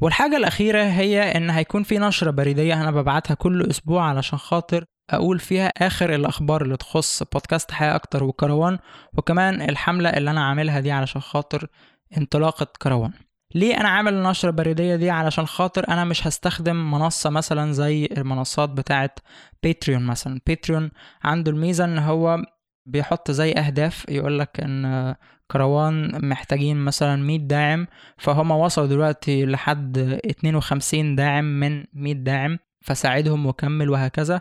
والحاجة 0.00 0.36
الأخيرة 0.36 0.82
هي 0.82 1.36
إن 1.36 1.50
هيكون 1.50 1.82
في 1.82 1.98
نشرة 1.98 2.30
بريدية 2.30 2.74
أنا 2.82 2.90
ببعتها 2.90 3.34
كل 3.34 3.70
أسبوع 3.70 4.04
علشان 4.04 4.38
خاطر 4.38 4.84
أقول 5.10 5.38
فيها 5.38 5.66
آخر 5.66 6.14
الأخبار 6.14 6.62
اللي 6.62 6.76
تخص 6.76 7.22
بودكاست 7.22 7.70
حياة 7.72 7.94
أكتر 7.94 8.24
وكروان 8.24 8.78
وكمان 9.12 9.62
الحملة 9.62 10.08
اللي 10.08 10.30
أنا 10.30 10.44
عاملها 10.44 10.80
دي 10.80 10.92
علشان 10.92 11.20
خاطر 11.20 11.66
انطلاقة 12.18 12.66
كروان 12.82 13.12
ليه 13.54 13.80
أنا 13.80 13.88
عامل 13.88 14.14
النشرة 14.14 14.48
البريدية 14.48 14.96
دي؟ 14.96 15.10
علشان 15.10 15.46
خاطر 15.46 15.88
أنا 15.88 16.04
مش 16.04 16.26
هستخدم 16.26 16.90
منصة 16.90 17.30
مثلا 17.30 17.72
زي 17.72 18.08
المنصات 18.16 18.68
بتاعه 18.68 19.10
Patreon 19.62 20.02
مثلا. 20.06 20.40
Patreon 20.46 20.90
عنده 21.24 21.50
الميزة 21.50 21.84
إن 21.84 21.98
هو 21.98 22.38
بيحط 22.86 23.30
زي 23.30 23.52
أهداف 23.52 24.04
يقول 24.08 24.38
لك 24.38 24.60
إن 24.60 25.14
كروان 25.50 26.28
محتاجين 26.28 26.76
مثلا 26.76 27.16
100 27.16 27.38
داعم 27.38 27.86
فهم 28.18 28.50
وصلوا 28.50 28.86
دلوقتي 28.86 29.46
لحد 29.46 29.98
52 29.98 31.16
داعم 31.16 31.44
من 31.60 31.84
100 31.92 32.14
داعم 32.14 32.58
فساعدهم 32.80 33.46
وكمل 33.46 33.90
وهكذا. 33.90 34.40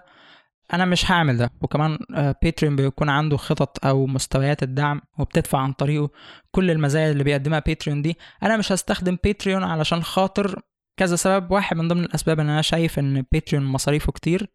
أنا 0.74 0.86
مش 0.86 1.12
هعمل 1.12 1.38
ده. 1.38 1.50
وكمان 1.62 1.98
Patreon 2.44 2.76
بيكون 2.76 3.10
عنده 3.10 3.38
خطط 3.38 3.86
أو 3.86 4.06
مستويات 4.06 4.64
الدعم 4.64 5.02
وبتدفع 5.20 5.60
عن 5.60 5.74
طريقه 5.74 6.10
كل 6.52 6.72
المزايا 6.72 7.12
اللي 7.12 7.24
بيقدمها 7.24 7.60
Patreon 7.60 8.02
دي. 8.02 8.18
أنا 8.44 8.58
مش 8.58 8.72
هستخدم 8.72 9.18
Patreon 9.24 9.64
علشان 9.64 10.04
خاطر 10.04 10.62
كذا 10.98 11.16
سبب. 11.16 11.52
واحد 11.52 11.78
من 11.78 11.88
ضمن 11.88 12.04
الأسباب 12.04 12.40
إن 12.40 12.50
أنا 12.50 12.62
شايف 12.62 13.00
إن 13.00 13.26
Patreon 13.32 13.66
مصاريفه 13.66 14.12
كتير. 14.12 14.48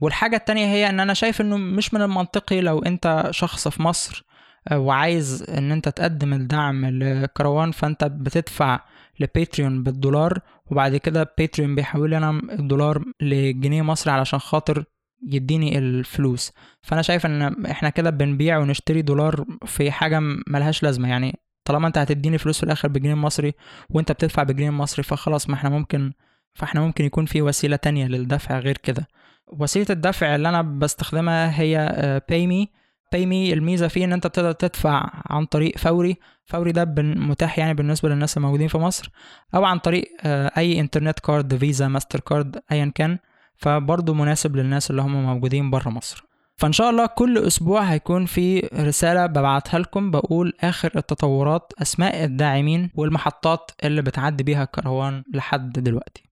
والحاجة 0.00 0.36
التانية 0.36 0.66
هي 0.66 0.88
إن 0.88 1.00
أنا 1.00 1.14
شايف 1.14 1.40
إنه 1.40 1.56
مش 1.56 1.94
من 1.94 2.02
المنطقي 2.02 2.60
لو 2.60 2.78
أنت 2.78 3.28
شخص 3.30 3.68
في 3.68 3.82
مصر 3.82 4.24
وعايز 4.72 5.42
إن 5.50 5.72
أنت 5.72 5.88
تقدم 5.88 6.32
الدعم 6.32 6.86
لكروان 6.86 7.70
فأنت 7.70 8.04
بتدفع 8.04 8.80
ل 9.20 9.28
Patreon 9.28 9.82
بالدولار 9.82 10.38
وبعد 10.70 10.96
كده 10.96 11.34
Patreon 11.38 11.74
بيحول 11.74 12.14
أنا 12.14 12.30
الدولار 12.30 13.04
لجنيه 13.20 13.82
مصري 13.82 14.12
علشان 14.12 14.38
خاطر 14.38 14.84
يديني 15.22 15.78
الفلوس. 15.78 16.52
فأنا 16.82 17.02
شايف 17.02 17.26
إن 17.26 17.66
إحنا 17.66 17.90
كده 17.90 18.10
بنبيع 18.10 18.58
ونشتري 18.58 19.02
دولار 19.02 19.44
في 19.66 19.90
حاجة 19.90 20.20
ملهاش 20.46 20.82
لازمة. 20.82 21.08
يعني 21.08 21.38
طالما 21.64 21.86
أنت 21.86 21.98
هتديني 21.98 22.38
فلوس 22.38 22.58
في 22.58 22.64
الآخر 22.64 22.88
بجنيه 22.88 23.14
مصري 23.14 23.52
وأنت 23.90 24.12
بتدفع 24.12 24.42
بجنيه 24.42 24.70
مصري 24.70 25.02
فخلاص 25.02 25.48
ما 25.48 25.54
إحنا 25.54 25.70
ممكن 25.70 26.12
فإحنا 26.54 26.80
ممكن 26.80 27.04
يكون 27.04 27.26
في 27.26 27.42
وسيلة 27.42 27.76
تانية 27.76 28.06
للدفع 28.06 28.58
غير 28.58 28.78
كده. 28.78 29.08
وسيلة 29.52 29.86
الدفع 29.90 30.34
اللي 30.34 30.48
أنا 30.48 30.62
بستخدمها 30.62 31.60
هي 31.60 32.20
PayMe 32.28 32.68
PayMe 33.12 33.52
الميزة 33.52 33.88
فيه 33.88 34.04
إن 34.04 34.12
أنت 34.12 34.26
بتقدر 34.26 34.52
تدفع 34.52 35.10
عن 35.26 35.44
طريق 35.44 35.78
فوري. 35.78 36.16
فوري 36.44 36.72
ده 36.72 36.84
متاح 37.02 37.58
يعني 37.58 37.74
بالنسبة 37.74 38.08
للناس 38.08 38.36
الموجودين 38.36 38.68
في 38.68 38.78
مصر 38.78 39.10
أو 39.54 39.64
عن 39.64 39.78
طريق 39.78 40.04
آه، 40.24 40.52
أي 40.56 40.80
internet 40.80 41.18
card 41.18 41.56
Visa 41.56 41.88
MasterCard 41.88 42.62
ايا 42.72 42.92
كان. 42.94 43.18
فبرضه 43.56 44.14
مناسب 44.14 44.56
للناس 44.56 44.90
اللي 44.90 45.02
هم 45.02 45.22
موجودين 45.26 45.70
بره 45.70 45.88
مصر. 45.88 46.24
فإن 46.56 46.72
شاء 46.72 46.90
الله 46.90 47.06
كل 47.06 47.38
أسبوع 47.38 47.80
هيكون 47.82 48.26
في 48.26 48.68
رسالة 48.74 49.26
ببعتها 49.26 49.78
لكم 49.78 50.10
بقول 50.10 50.52
آخر 50.60 50.92
التطورات 50.96 51.72
أسماء 51.82 52.24
الداعمين 52.24 52.90
والمحطات 52.94 53.70
اللي 53.84 54.02
بتعدي 54.02 54.44
بيها 54.44 54.62
الكروان 54.62 55.24
لحد 55.34 55.72
دلوقتي. 55.72 56.22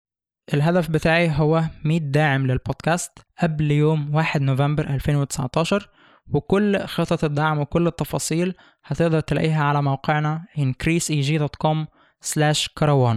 الهدف 0.54 0.90
بتاعي 0.90 1.30
هو 1.36 1.64
100 1.84 1.98
داعم 1.98 2.46
للبودكاست 2.46 3.18
قبل 3.42 3.70
يوم 3.70 4.14
1 4.14 4.42
نوفمبر 4.42 4.90
2019 4.90 5.88
وكل 6.32 6.78
خطط 6.78 7.24
الدعم 7.24 7.58
وكل 7.58 7.86
التفاصيل 7.86 8.54
هتقدر 8.84 9.20
تلاقيها 9.20 9.64
على 9.64 9.82
موقعنا 9.82 10.44
increaseeg.com 10.58 11.86
slash 12.24 12.68
karawan 12.80 13.16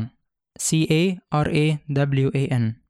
c 0.60 0.76
a 0.90 1.18
r 1.36 1.48
a 1.48 1.78
w 1.90 2.30
a 2.36 2.54
n. 2.54 2.83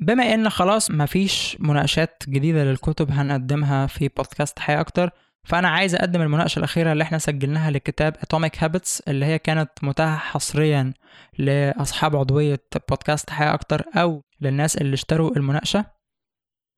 بما 0.00 0.34
إن 0.34 0.50
خلاص 0.50 0.90
مفيش 0.90 1.56
مناقشات 1.60 2.22
جديدة 2.28 2.64
للكتب 2.64 3.10
هنقدمها 3.10 3.86
في 3.86 4.08
بودكاست 4.08 4.58
حياة 4.58 4.80
أكتر 4.80 5.10
فأنا 5.44 5.68
عايز 5.68 5.94
أقدم 5.94 6.22
المناقشة 6.22 6.58
الأخيرة 6.58 6.92
اللي 6.92 7.02
إحنا 7.04 7.18
سجلناها 7.18 7.70
لكتاب 7.70 8.16
Atomic 8.16 8.58
Habits 8.60 9.00
اللي 9.08 9.26
هي 9.26 9.38
كانت 9.38 9.70
متاحة 9.82 10.16
حصريا 10.16 10.92
لأصحاب 11.38 12.16
عضوية 12.16 12.60
بودكاست 12.88 13.30
حياة 13.30 13.54
أكتر 13.54 13.84
أو 13.96 14.22
للناس 14.40 14.76
اللي 14.76 14.94
اشتروا 14.94 15.36
المناقشة. 15.36 15.84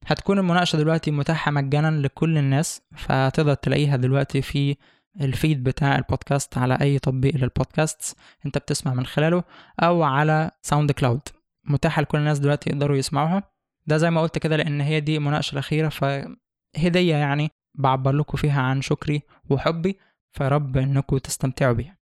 هتكون 0.06 0.38
المناقشة 0.38 0.76
دلوقتي 0.76 1.10
متاحة 1.10 1.50
مجانا 1.50 1.90
لكل 2.06 2.38
الناس 2.38 2.82
فتقدر 2.96 3.54
تلاقيها 3.54 3.96
دلوقتي 3.96 4.42
في 4.42 4.76
ال 5.20 5.29
feed 5.29 5.62
بتاع 5.64 5.96
البودكاست 5.96 6.58
على 6.58 6.78
أي 6.80 6.98
تطبيق 6.98 7.36
للبودكاست 7.36 8.16
أنت 8.46 8.58
بتسمع 8.58 8.94
من 8.94 9.06
خلاله 9.06 9.42
أو 9.80 10.02
على 10.02 10.50
SoundCloud 10.62 11.20
متاحة 11.64 12.02
لكل 12.02 12.18
الناس 12.18 12.38
دلوقتي 12.38 12.70
يقدروا 12.70 12.96
يسمعوها. 12.96 13.42
ده 13.86 13.96
زي 13.96 14.10
ما 14.10 14.20
قلت 14.20 14.38
كده 14.38 14.56
لأن 14.56 14.80
هي 14.80 15.00
دي 15.00 15.16
المناقشة 15.16 15.52
الأخيرة 15.52 15.88
فهدية 15.88 17.14
يعني 17.16 17.50
بعبر 17.74 18.12
لكم 18.12 18.38
فيها 18.38 18.62
عن 18.62 18.82
شكري 18.82 19.22
وحبي 19.50 19.98
فرب 20.30 20.76
إنكم 20.76 21.18
تستمتعوا 21.18 21.72
بيها. 21.72 21.96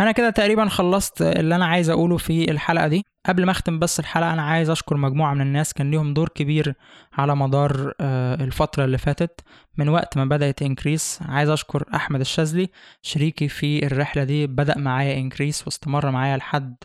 أنا 0.00 0.12
كده 0.12 0.30
تقريبا 0.30 0.68
خلصت 0.68 1.22
اللي 1.22 1.54
أنا 1.54 1.66
عايز 1.66 1.90
أقوله 1.90 2.16
في 2.16 2.50
الحلقة 2.50 2.88
دي. 2.88 3.04
قبل 3.26 3.44
ما 3.46 3.50
أختم 3.50 3.78
بس 3.78 4.00
الحلقة 4.00 4.32
أنا 4.32 4.42
عايز 4.42 4.70
أشكر 4.70 4.96
مجموعة 4.96 5.34
من 5.34 5.40
الناس 5.40 5.72
كان 5.72 5.90
ليهم 5.90 6.14
دور 6.14 6.28
كبير 6.28 6.74
على 7.12 7.36
مدار 7.36 7.92
آه، 8.00 8.34
الفترة 8.34 8.84
اللي 8.84 8.98
فاتت. 8.98 9.40
من 9.78 9.88
وقت 9.88 10.16
ما 10.16 10.24
بدأت 10.24 10.62
إنكريس 10.62 11.18
عايز 11.22 11.48
أشكر 11.48 11.84
أحمد 11.94 12.20
الشاذلي 12.20 12.68
شريكي 13.02 13.48
في 13.48 13.86
الرحلة 13.86 14.24
دي. 14.24 14.46
بدأ 14.46 14.78
معايا 14.78 15.18
إنكريس 15.18 15.64
واستمر 15.66 16.10
معايا 16.10 16.36
لحد 16.36 16.76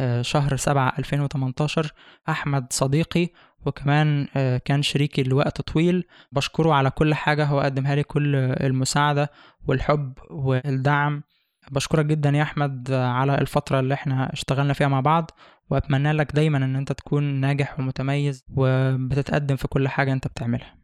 آه، 0.00 0.22
شهر 0.22 0.56
سبعة 0.56 0.92
2018 0.98 1.92
أحمد 2.28 2.72
صديقي 2.72 3.28
وكمان 3.66 4.28
آه، 4.36 4.58
كان 4.64 4.82
شريكي 4.82 5.22
لوقت 5.22 5.60
طويل. 5.60 6.04
بشكره 6.32 6.72
على 6.74 6.90
كل 6.90 7.14
حاجة 7.14 7.44
هو 7.44 7.60
قدمها 7.60 7.94
لي 7.94 8.02
كل 8.02 8.36
المساعدة 8.36 9.30
والحب 9.66 10.12
والدعم. 10.30 11.22
بشكرك 11.72 12.06
جدا 12.06 12.30
يا 12.30 12.42
أحمد 12.42 12.92
على 12.92 13.34
الفترة 13.38 13.80
اللي 13.80 13.94
إحنا 13.94 14.32
اشتغلنا 14.32 14.72
فيها 14.72 14.88
مع 14.88 15.00
بعض 15.00 15.30
وأتمنى 15.70 16.12
لك 16.12 16.32
دايما 16.32 16.58
إن 16.58 16.76
أنت 16.76 16.92
تكون 16.92 17.22
ناجح 17.24 17.80
ومتميز 17.80 18.44
وبتتقدم 18.56 19.56
في 19.56 19.68
كل 19.68 19.88
حاجة 19.88 20.12
أنت 20.12 20.26
بتعملها. 20.26 20.78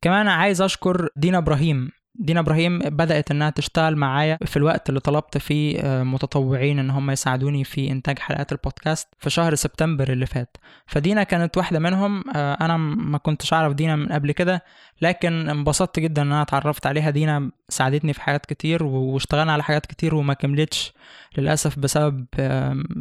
كمان 0.00 0.28
عايز 0.28 0.62
أشكر 0.62 1.08
دينا 1.16 1.38
إبراهيم 1.38 1.90
دينا 2.14 2.40
إبراهيم 2.40 2.78
بدأت 2.78 3.30
إنها 3.30 3.50
تشتغل 3.50 3.96
معايا 3.96 4.38
في 4.46 4.56
الوقت 4.56 4.88
اللي 4.88 5.00
طلبت 5.00 5.38
فيه 5.38 5.80
آه، 5.80 6.02
متطوعين 6.02 6.78
إن 6.78 6.90
هم 6.90 7.10
يساعدوني 7.10 7.64
في 7.64 7.90
إنتاج 7.90 8.18
حلقات 8.18 8.52
البودكاست 8.52 9.08
في 9.18 9.30
شهر 9.30 9.54
سبتمبر 9.54 10.12
اللي 10.12 10.26
فات. 10.26 10.56
فدينا 10.86 11.22
كانت 11.22 11.56
واحدة 11.56 11.78
منهم 11.78 12.24
آه، 12.36 12.54
أنا 12.60 12.76
ما 12.76 13.18
كنتش 13.18 13.52
أعرف 13.52 13.72
دينا 13.72 13.96
من 13.96 14.08
قبل 14.08 14.32
كده 14.32 14.64
لكن 15.02 15.48
انبسطت 15.48 16.00
جدا 16.00 16.22
إن 16.22 16.32
أنا 16.32 16.42
اتعرفت 16.42 16.86
عليها. 16.86 17.10
دينا 17.10 17.50
ساعدتني 17.68 18.12
في 18.12 18.20
حاجات 18.20 18.46
كتير 18.46 18.84
واشتغلنا 18.84 19.52
على 19.52 19.62
حاجات 19.62 19.86
كتير 19.86 20.14
وما 20.14 20.34
كملتش 20.34 20.92
للأسف 21.38 21.78
بسبب 21.78 22.26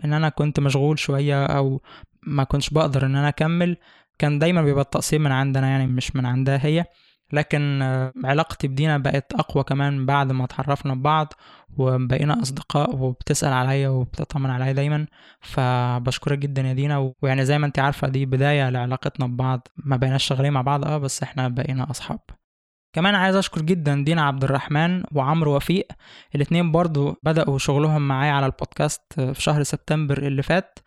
إن 0.05 0.13
أنا 0.13 0.29
كنت 0.29 0.59
مشغول 0.59 0.99
شوية 0.99 1.45
أو 1.45 1.81
ما 2.23 2.43
كنتش 2.43 2.69
بقدر 2.69 3.05
إن 3.05 3.15
أنا 3.15 3.27
أكمل. 3.27 3.77
كان 4.19 4.39
دايما 4.39 4.61
بيبقى 4.61 4.83
التقصير 4.83 5.19
من 5.19 5.31
عندنا 5.31 5.67
يعني 5.67 5.87
مش 5.87 6.15
من 6.15 6.25
عندها 6.25 6.65
هي. 6.65 6.85
لكن 7.33 7.81
علاقتي 8.25 8.67
بدينا 8.67 8.97
بقت 8.97 9.33
أقوى 9.33 9.63
كمان 9.63 10.05
بعد 10.05 10.31
ما 10.31 10.45
اتعرفنا 10.45 10.93
ببعض 10.93 11.33
وبقينا 11.77 12.41
أصدقاء 12.41 12.95
وبتسأل 12.95 13.53
عليا 13.53 13.89
وبتطمن 13.89 14.49
عليا 14.49 14.71
دايما. 14.71 15.07
فبشكرك 15.41 16.37
جدا 16.37 16.61
يا 16.61 16.73
دينا. 16.73 17.13
ويعني 17.21 17.45
زي 17.45 17.57
ما 17.59 17.65
انت 17.65 17.79
عارفة 17.79 18.07
دي 18.07 18.25
بداية 18.25 18.69
لعلاقتنا 18.69 19.27
ببعض. 19.27 19.67
ما 19.77 19.95
بقيناش 19.95 20.23
شغالين 20.23 20.53
مع 20.53 20.61
بعض 20.61 20.85
آه 20.85 20.97
بس 20.97 21.23
إحنا 21.23 21.47
بقينا 21.47 21.89
أصحاب. 21.91 22.19
كمان 22.95 23.15
عايز 23.15 23.35
أشكر 23.35 23.61
جدا 23.61 24.03
دينا 24.03 24.21
عبد 24.21 24.43
الرحمن 24.43 25.03
وعمرو 25.11 25.55
وفيق. 25.55 25.87
الاتنين 26.35 26.71
برضو 26.71 27.19
بدأوا 27.23 27.57
شغلهم 27.57 28.07
معايا 28.07 28.31
على 28.31 28.45
البودكاست 28.45 29.01
في 29.19 29.41
شهر 29.41 29.63
سبتمبر 29.63 30.17
اللي 30.17 30.43
فات. 30.43 30.79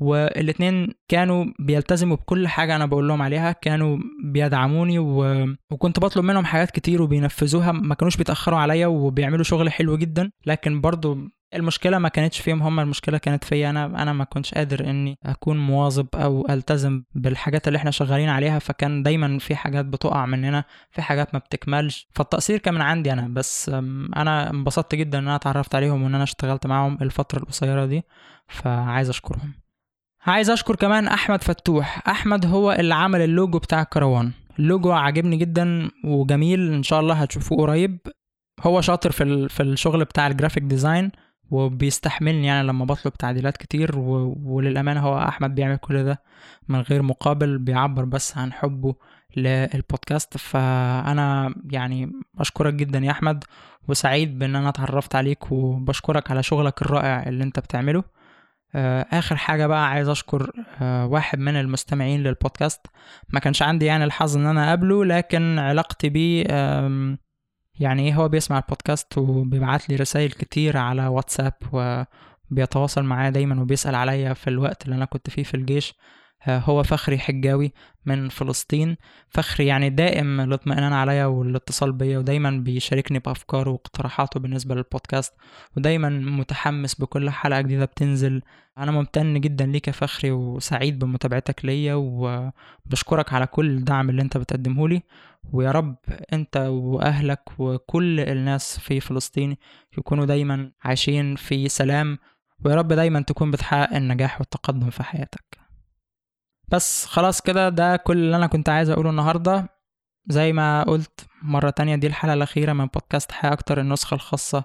والاتنين 0.00 0.88
كانوا 1.08 1.44
بيلتزموا 1.58 2.16
بكل 2.16 2.48
حاجة 2.48 2.76
أنا 2.76 2.86
بقول 2.86 3.08
لهم 3.08 3.22
عليها 3.22 3.52
كانوا 3.52 3.98
بيدعموني 4.24 4.98
و... 4.98 5.46
وكنت 5.70 6.00
بطلب 6.00 6.24
منهم 6.24 6.44
حاجات 6.44 6.70
كتير 6.70 7.02
وبينفذوها 7.02 7.72
ما 7.72 7.94
كانوش 7.94 8.16
بيتأخروا 8.16 8.58
عليا 8.58 8.86
وبيعملوا 8.86 9.44
شغل 9.44 9.72
حلو 9.72 9.96
جدا 9.96 10.30
لكن 10.46 10.80
برضو 10.80 11.18
المشكلة 11.54 11.98
ما 11.98 12.08
كانتش 12.08 12.40
فيهم 12.40 12.62
هم 12.62 12.80
المشكلة 12.80 13.18
كانت 13.18 13.44
فيا 13.44 13.70
أنا 13.70 14.02
أنا 14.02 14.12
ما 14.12 14.24
كنتش 14.24 14.54
قادر 14.54 14.90
إني 14.90 15.18
أكون 15.26 15.58
مواظب 15.58 16.06
أو 16.14 16.46
ألتزم 16.50 17.02
بالحاجات 17.14 17.68
اللي 17.68 17.76
إحنا 17.76 17.90
شغالين 17.90 18.28
عليها 18.28 18.58
فكان 18.58 19.02
دايما 19.02 19.38
في 19.38 19.56
حاجات 19.56 19.84
بتقع 19.84 20.26
مننا 20.26 20.64
في 20.90 21.02
حاجات 21.02 21.34
ما 21.34 21.38
بتكملش 21.38 22.08
فالتقصير 22.14 22.58
كان 22.58 22.74
من 22.74 22.80
عندي 22.80 23.12
أنا 23.12 23.28
بس 23.28 23.68
أنا 24.16 24.50
انبسطت 24.50 24.94
جدا 24.94 25.18
إن 25.18 25.24
أنا 25.24 25.36
اتعرفت 25.36 25.74
عليهم 25.74 26.02
وإن 26.02 26.14
أنا 26.14 26.24
اشتغلت 26.24 26.66
معاهم 26.66 26.98
الفترة 27.02 27.38
القصيرة 27.38 27.86
دي 27.86 28.02
فعايز 28.48 29.08
أشكرهم. 29.08 29.52
عايز 30.26 30.50
أشكر 30.50 30.76
كمان 30.76 31.08
أحمد 31.08 31.42
فتوح. 31.44 32.08
أحمد 32.08 32.46
هو 32.46 32.72
اللي 32.72 32.94
عمل 32.94 33.20
اللوجو 33.20 33.58
بتاع 33.58 33.82
الكروان 33.82 34.32
اللوجو 34.58 34.92
عاجبني 34.92 35.36
جدا 35.36 35.90
وجميل. 36.04 36.72
إن 36.72 36.82
شاء 36.82 37.00
الله 37.00 37.14
هتشوفوه 37.14 37.58
قريب. 37.58 37.98
هو 38.60 38.80
شاطر 38.80 39.10
في 39.10 39.48
في 39.48 39.62
الشغل 39.62 40.04
بتاع 40.04 40.26
ال 40.26 40.31
graphic 40.31 40.62
design 40.62 41.10
وبيستحملني 41.50 42.46
يعني 42.46 42.68
لما 42.68 42.84
بطلب 42.84 43.12
تعديلات 43.12 43.56
كتير. 43.56 43.98
وللأمانة 43.98 45.00
هو 45.00 45.18
أحمد 45.18 45.54
بيعمل 45.54 45.76
كل 45.76 46.04
ده 46.04 46.22
من 46.68 46.80
غير 46.80 47.02
مقابل 47.02 47.58
بيعبر 47.58 48.04
بس 48.04 48.36
عن 48.38 48.52
حبه 48.52 48.94
للبودكاست 49.36 50.36
فأنا 50.36 51.54
يعني 51.70 52.12
بشكرك 52.34 52.74
جدا 52.74 52.98
يا 52.98 53.10
أحمد 53.10 53.44
وسعيد 53.88 54.38
بأن 54.38 54.56
أنا 54.56 54.68
اتعرفت 54.68 55.14
عليك 55.14 55.52
وبشكرك 55.52 56.30
على 56.30 56.42
شغلك 56.42 56.82
الرائع 56.82 57.22
اللي 57.28 57.44
أنت 57.44 57.58
بتعمله. 57.58 58.04
آه، 58.74 59.06
آخر 59.12 59.36
حاجة 59.36 59.66
بقى 59.66 59.88
عايز 59.88 60.08
أشكر 60.08 60.52
آه، 60.82 61.06
واحد 61.06 61.38
من 61.38 61.56
المستمعين 61.56 62.22
للبودكاست. 62.22 62.86
ما 63.28 63.40
كانش 63.40 63.62
عندي 63.62 63.86
يعني 63.86 64.04
الحظ 64.04 64.36
إن 64.36 64.46
أنا 64.46 64.66
أقابله 64.66 65.04
لكن 65.04 65.58
علاقتي 65.58 66.08
بيه 66.08 66.44
يعني 67.80 68.02
إيه 68.02 68.14
هو 68.14 68.28
بيسمع 68.28 68.58
البودكاست 68.58 69.18
وبيبعت 69.18 69.88
لي 69.88 69.96
رسائل 69.96 70.30
كتير 70.30 70.76
على 70.76 71.06
واتساب 71.06 71.52
وبيتواصل 71.72 73.02
معايا 73.04 73.30
دايما 73.30 73.62
وبيسأل 73.62 73.94
عليا 73.94 74.32
في 74.32 74.50
الوقت 74.50 74.84
اللي 74.84 74.96
أنا 74.96 75.04
كنت 75.04 75.30
فيه 75.30 75.42
في 75.42 75.54
الجيش. 75.54 75.94
هو 76.48 76.82
فخري 76.82 77.18
حجاوي 77.18 77.72
من 78.06 78.28
فلسطين. 78.28 78.96
فخري 79.28 79.66
يعني 79.66 79.90
دائم 79.90 80.40
الاطمئنان 80.40 80.92
عليا 80.92 81.26
والاتصال 81.26 81.92
بيا 81.92 82.18
ودايما 82.18 82.50
بيشاركني 82.50 83.18
بأفكاره 83.18 83.70
واقتراحاته 83.70 84.40
بالنسبة 84.40 84.74
للبودكاست 84.74 85.34
ودايما 85.76 86.08
متحمس 86.08 86.94
بكل 86.94 87.30
حلقة 87.30 87.60
جديدة 87.60 87.84
بتنزل. 87.84 88.42
أنا 88.78 88.92
ممتن 88.92 89.40
جدا 89.40 89.66
ليك 89.66 89.88
يا 89.88 89.92
فخري 89.92 90.30
وسعيد 90.30 90.98
بمتابعتك 90.98 91.64
ليا 91.64 91.94
وبشكرك 91.94 93.32
على 93.32 93.46
كل 93.46 93.70
الدعم 93.70 94.10
اللي 94.10 94.22
أنت 94.22 94.36
بتقدمه 94.36 94.88
لي. 94.88 95.02
ويا 95.52 95.70
رب 95.70 95.96
أنت 96.32 96.56
وأهلك 96.56 97.42
وكل 97.58 98.20
الناس 98.20 98.78
في 98.78 99.00
فلسطين 99.00 99.56
يكونوا 99.98 100.26
دايما 100.26 100.72
عايشين 100.82 101.36
في 101.36 101.68
سلام 101.68 102.18
ويا 102.64 102.74
رب 102.74 102.88
دايما 102.88 103.20
تكون 103.20 103.50
بتحقق 103.50 103.96
النجاح 103.96 104.40
والتقدم 104.40 104.90
في 104.90 105.02
حياتك. 105.02 105.60
بس 106.72 107.06
خلاص 107.06 107.40
كده 107.40 107.68
ده 107.68 107.96
كل 107.96 108.16
اللي 108.18 108.36
أنا 108.36 108.46
كنت 108.46 108.68
عايز 108.68 108.90
أقوله 108.90 109.10
النهارده. 109.10 109.68
زي 110.28 110.52
ما 110.52 110.82
قلت 110.82 111.26
مرة 111.42 111.70
تانية 111.70 111.96
دي 111.96 112.06
الحلقة 112.06 112.34
الأخيرة 112.34 112.72
من 112.72 112.86
بودكاست 112.86 113.32
حياة 113.32 113.52
أكتر 113.52 113.80
النسخة 113.80 114.14
الخاصة 114.14 114.64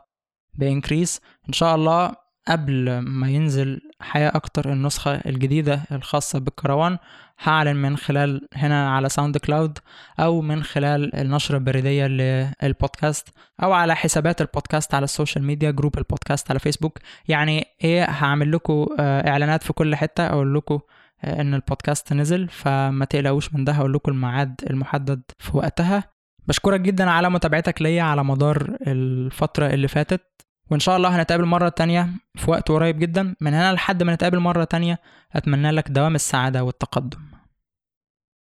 ب 0.53 0.61
Increase 0.61 1.21
إن 1.47 1.53
شاء 1.53 1.75
الله 1.75 2.13
قبل 2.47 2.99
ما 2.99 3.29
ينزل 3.29 3.81
حياة 4.01 4.31
أكتر 4.35 4.71
النسخة 4.73 5.15
الجديدة 5.15 5.81
الخاصة 5.91 6.39
بالكروان 6.39 6.97
هعلن 7.43 7.75
من 7.75 7.97
خلال 7.97 8.47
هنا 8.53 8.95
على 8.95 9.09
SoundCloud 9.09 9.79
أو 10.19 10.41
من 10.41 10.63
خلال 10.63 11.15
النشرة 11.15 11.57
البريدية 11.57 12.07
للبودكاست 12.07 13.29
أو 13.63 13.73
على 13.73 13.95
حسابات 13.95 14.41
البودكاست 14.41 14.93
على 14.93 15.03
ال 15.03 15.09
social 15.09 15.43
media 15.43 15.71
group 15.71 15.97
البودكاست 15.97 16.51
على 16.51 16.59
فيسبوك. 16.59 16.99
يعني 17.27 17.65
إيه 17.83 18.03
هعمل 18.03 18.51
لكم 18.51 18.85
آه، 18.99 19.29
إعلانات 19.29 19.63
في 19.63 19.73
كل 19.73 19.95
حتة 19.95 20.27
أقول 20.27 20.55
لكم 20.55 20.79
إن 21.25 21.53
البودكاست 21.53 22.13
نزل 22.13 22.47
فما 22.49 23.05
تقلقوش 23.05 23.53
من 23.53 23.63
ده 23.63 23.71
هقول 23.73 23.93
لكم 23.93 24.11
الميعاد 24.11 24.55
المحدد 24.69 25.21
في 25.39 25.57
وقتها. 25.57 26.03
بشكرك 26.47 26.79
جدا 26.81 27.09
على 27.09 27.29
متابعتك 27.29 27.81
ليا 27.81 28.03
على 28.03 28.23
مدار 28.23 28.77
الفترة 28.87 29.67
اللي 29.67 29.87
فاتت 29.87 30.21
وإن 30.71 30.79
شاء 30.79 30.97
الله 30.97 31.09
هنتقابل 31.21 31.45
مرة 31.45 31.69
تانية 31.69 32.09
في 32.35 32.51
وقت 32.51 32.69
قريب 32.71 32.99
جدا. 32.99 33.35
من 33.41 33.53
هنا 33.53 33.73
لحد 33.73 34.03
ما 34.03 34.13
نتقابل 34.13 34.39
مرة 34.39 34.63
تانية 34.63 34.99
أتمنى 35.35 35.71
لك 35.71 35.91
دوام 35.91 36.15
السعادة 36.15 36.63
والتقدم. 36.63 37.19